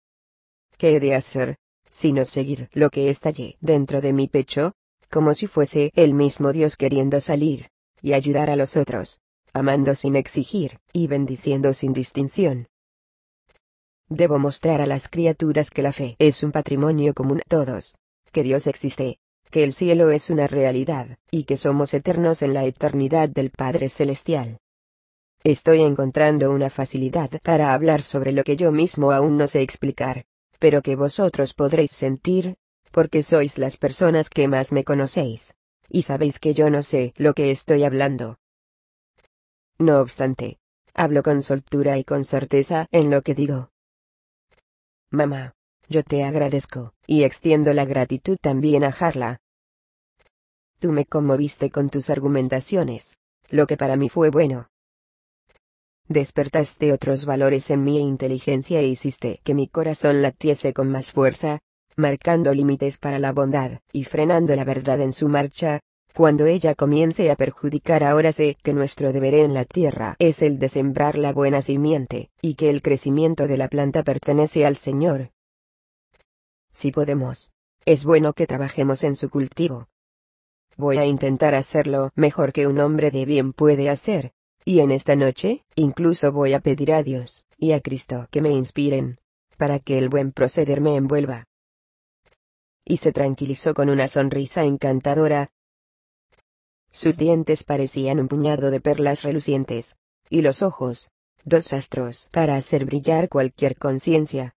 ¿Qué 0.77 0.95
he 0.95 0.99
de 0.99 1.15
hacer? 1.15 1.57
Sino 1.89 2.25
seguir 2.25 2.69
lo 2.73 2.89
que 2.89 3.09
estalle 3.09 3.57
dentro 3.61 4.01
de 4.01 4.11
mi 4.11 4.27
pecho, 4.27 4.73
como 5.09 5.33
si 5.33 5.47
fuese 5.47 5.91
el 5.95 6.13
mismo 6.13 6.51
Dios 6.51 6.75
queriendo 6.75 7.21
salir, 7.21 7.69
y 8.01 8.13
ayudar 8.13 8.49
a 8.49 8.55
los 8.55 8.75
otros, 8.75 9.21
amando 9.55 9.95
sin 9.95 10.17
exigir, 10.17 10.79
y 10.91 11.07
bendiciendo 11.07 11.73
sin 11.73 11.93
distinción. 11.93 12.67
Debo 14.09 14.37
mostrar 14.37 14.81
a 14.81 14.85
las 14.85 15.07
criaturas 15.07 15.71
que 15.71 15.81
la 15.81 15.93
fe 15.93 16.17
es 16.19 16.43
un 16.43 16.51
patrimonio 16.51 17.13
común 17.13 17.39
a 17.39 17.49
todos, 17.49 17.97
que 18.33 18.43
Dios 18.43 18.67
existe, 18.67 19.17
que 19.49 19.63
el 19.63 19.71
cielo 19.71 20.11
es 20.11 20.29
una 20.29 20.47
realidad, 20.47 21.17
y 21.31 21.45
que 21.45 21.55
somos 21.55 21.93
eternos 21.93 22.41
en 22.41 22.53
la 22.53 22.65
eternidad 22.65 23.29
del 23.29 23.49
Padre 23.49 23.87
Celestial. 23.87 24.59
Estoy 25.45 25.83
encontrando 25.83 26.51
una 26.51 26.69
facilidad 26.69 27.29
para 27.41 27.73
hablar 27.73 28.01
sobre 28.01 28.33
lo 28.33 28.43
que 28.43 28.57
yo 28.57 28.73
mismo 28.73 29.13
aún 29.13 29.37
no 29.37 29.47
sé 29.47 29.61
explicar, 29.61 30.25
pero 30.59 30.81
que 30.81 30.97
vosotros 30.97 31.53
podréis 31.53 31.91
sentir, 31.91 32.57
porque 32.91 33.23
sois 33.23 33.57
las 33.57 33.77
personas 33.77 34.29
que 34.29 34.49
más 34.49 34.73
me 34.73 34.83
conocéis, 34.83 35.55
y 35.87 36.01
sabéis 36.01 36.39
que 36.39 36.53
yo 36.53 36.69
no 36.69 36.83
sé 36.83 37.13
lo 37.15 37.33
que 37.33 37.51
estoy 37.51 37.85
hablando. 37.85 38.37
No 39.77 39.99
obstante, 39.99 40.57
hablo 40.93 41.21
con 41.23 41.43
soltura 41.43 41.97
y 41.97 42.03
con 42.03 42.23
certeza 42.23 42.87
en 42.91 43.09
lo 43.09 43.21
que 43.21 43.35
digo. 43.35 43.71
Mamá, 45.11 45.53
yo 45.89 46.03
te 46.03 46.23
agradezco, 46.23 46.93
y 47.05 47.23
extiendo 47.23 47.73
la 47.73 47.85
gratitud 47.85 48.37
también 48.41 48.83
a 48.83 48.89
Harla. 48.89 49.39
Tú 50.79 50.91
me 50.91 51.05
conmoviste 51.05 51.69
con 51.69 51.89
tus 51.89 52.09
argumentaciones, 52.09 53.17
lo 53.49 53.67
que 53.67 53.77
para 53.77 53.95
mí 53.95 54.09
fue 54.09 54.29
bueno. 54.29 54.69
Despertaste 56.07 56.93
otros 56.93 57.25
valores 57.25 57.69
en 57.71 57.83
mi 57.83 57.99
inteligencia 57.99 58.79
e 58.79 58.87
hiciste 58.87 59.41
que 59.43 59.53
mi 59.53 59.67
corazón 59.67 60.21
latiese 60.21 60.73
con 60.73 60.89
más 60.89 61.11
fuerza, 61.11 61.59
marcando 61.95 62.53
límites 62.53 62.97
para 62.97 63.19
la 63.19 63.31
bondad, 63.31 63.79
y 63.91 64.03
frenando 64.03 64.55
la 64.55 64.63
verdad 64.63 65.01
en 65.01 65.13
su 65.13 65.27
marcha, 65.27 65.79
cuando 66.15 66.45
ella 66.45 66.75
comience 66.75 67.29
a 67.29 67.35
perjudicar 67.35 68.03
ahora 68.03 68.31
sé 68.31 68.55
que 68.63 68.73
nuestro 68.73 69.11
deber 69.11 69.33
en 69.33 69.53
la 69.53 69.65
tierra 69.65 70.15
es 70.17 70.41
el 70.41 70.59
de 70.59 70.69
sembrar 70.69 71.17
la 71.17 71.33
buena 71.33 71.61
simiente, 71.61 72.31
y 72.41 72.55
que 72.55 72.69
el 72.69 72.81
crecimiento 72.81 73.47
de 73.47 73.57
la 73.57 73.67
planta 73.67 74.01
pertenece 74.01 74.65
al 74.65 74.77
Señor. 74.77 75.31
Si 76.71 76.91
podemos. 76.91 77.51
Es 77.85 78.05
bueno 78.05 78.33
que 78.33 78.47
trabajemos 78.47 79.03
en 79.03 79.15
su 79.15 79.29
cultivo. 79.29 79.89
Voy 80.77 80.97
a 80.97 81.05
intentar 81.05 81.53
hacerlo 81.53 82.11
mejor 82.15 82.53
que 82.53 82.65
un 82.65 82.79
hombre 82.79 83.11
de 83.11 83.25
bien 83.25 83.53
puede 83.53 83.89
hacer, 83.89 84.31
y 84.63 84.79
en 84.79 84.91
esta 84.91 85.15
noche, 85.15 85.63
incluso 85.75 86.31
voy 86.31 86.53
a 86.53 86.61
pedir 86.61 86.93
a 86.93 87.03
Dios, 87.03 87.45
y 87.57 87.73
a 87.73 87.81
Cristo 87.81 88.27
que 88.31 88.41
me 88.41 88.49
inspiren, 88.49 89.19
para 89.57 89.79
que 89.79 89.97
el 89.97 90.09
buen 90.09 90.31
proceder 90.31 90.81
me 90.81 90.95
envuelva. 90.95 91.45
Y 92.85 92.97
se 92.97 93.11
tranquilizó 93.11 93.73
con 93.73 93.89
una 93.89 94.07
sonrisa 94.07 94.63
encantadora. 94.63 95.49
Sus 96.95 97.17
dientes 97.17 97.65
parecían 97.65 98.21
un 98.21 98.29
puñado 98.29 98.71
de 98.71 98.79
perlas 98.79 99.23
relucientes, 99.23 99.97
y 100.29 100.41
los 100.41 100.61
ojos, 100.61 101.11
dos 101.43 101.73
astros 101.73 102.29
para 102.31 102.55
hacer 102.55 102.85
brillar 102.85 103.27
cualquier 103.27 103.75
conciencia. 103.75 104.55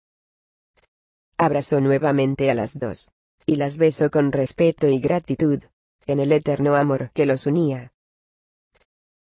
Abrazó 1.36 1.80
nuevamente 1.80 2.48
a 2.48 2.54
las 2.54 2.78
dos, 2.78 3.10
y 3.44 3.56
las 3.56 3.76
besó 3.76 4.12
con 4.12 4.30
respeto 4.30 4.86
y 4.86 5.00
gratitud, 5.00 5.64
en 6.06 6.20
el 6.20 6.30
eterno 6.30 6.76
amor 6.76 7.10
que 7.12 7.26
los 7.26 7.44
unía. 7.44 7.92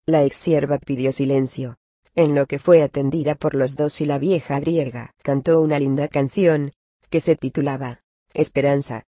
La 0.05 0.23
ex 0.23 0.37
sierva 0.37 0.77
pidió 0.77 1.11
silencio, 1.11 1.75
en 2.15 2.33
lo 2.33 2.45
que 2.45 2.59
fue 2.59 2.81
atendida 2.81 3.35
por 3.35 3.55
los 3.55 3.75
dos 3.75 3.99
y 3.99 4.05
la 4.05 4.19
vieja 4.19 4.57
griega 4.61 5.13
cantó 5.21 5.59
una 5.59 5.79
linda 5.79 6.07
canción, 6.07 6.71
que 7.09 7.19
se 7.19 7.35
titulaba 7.35 8.03
Esperanza. 8.33 9.03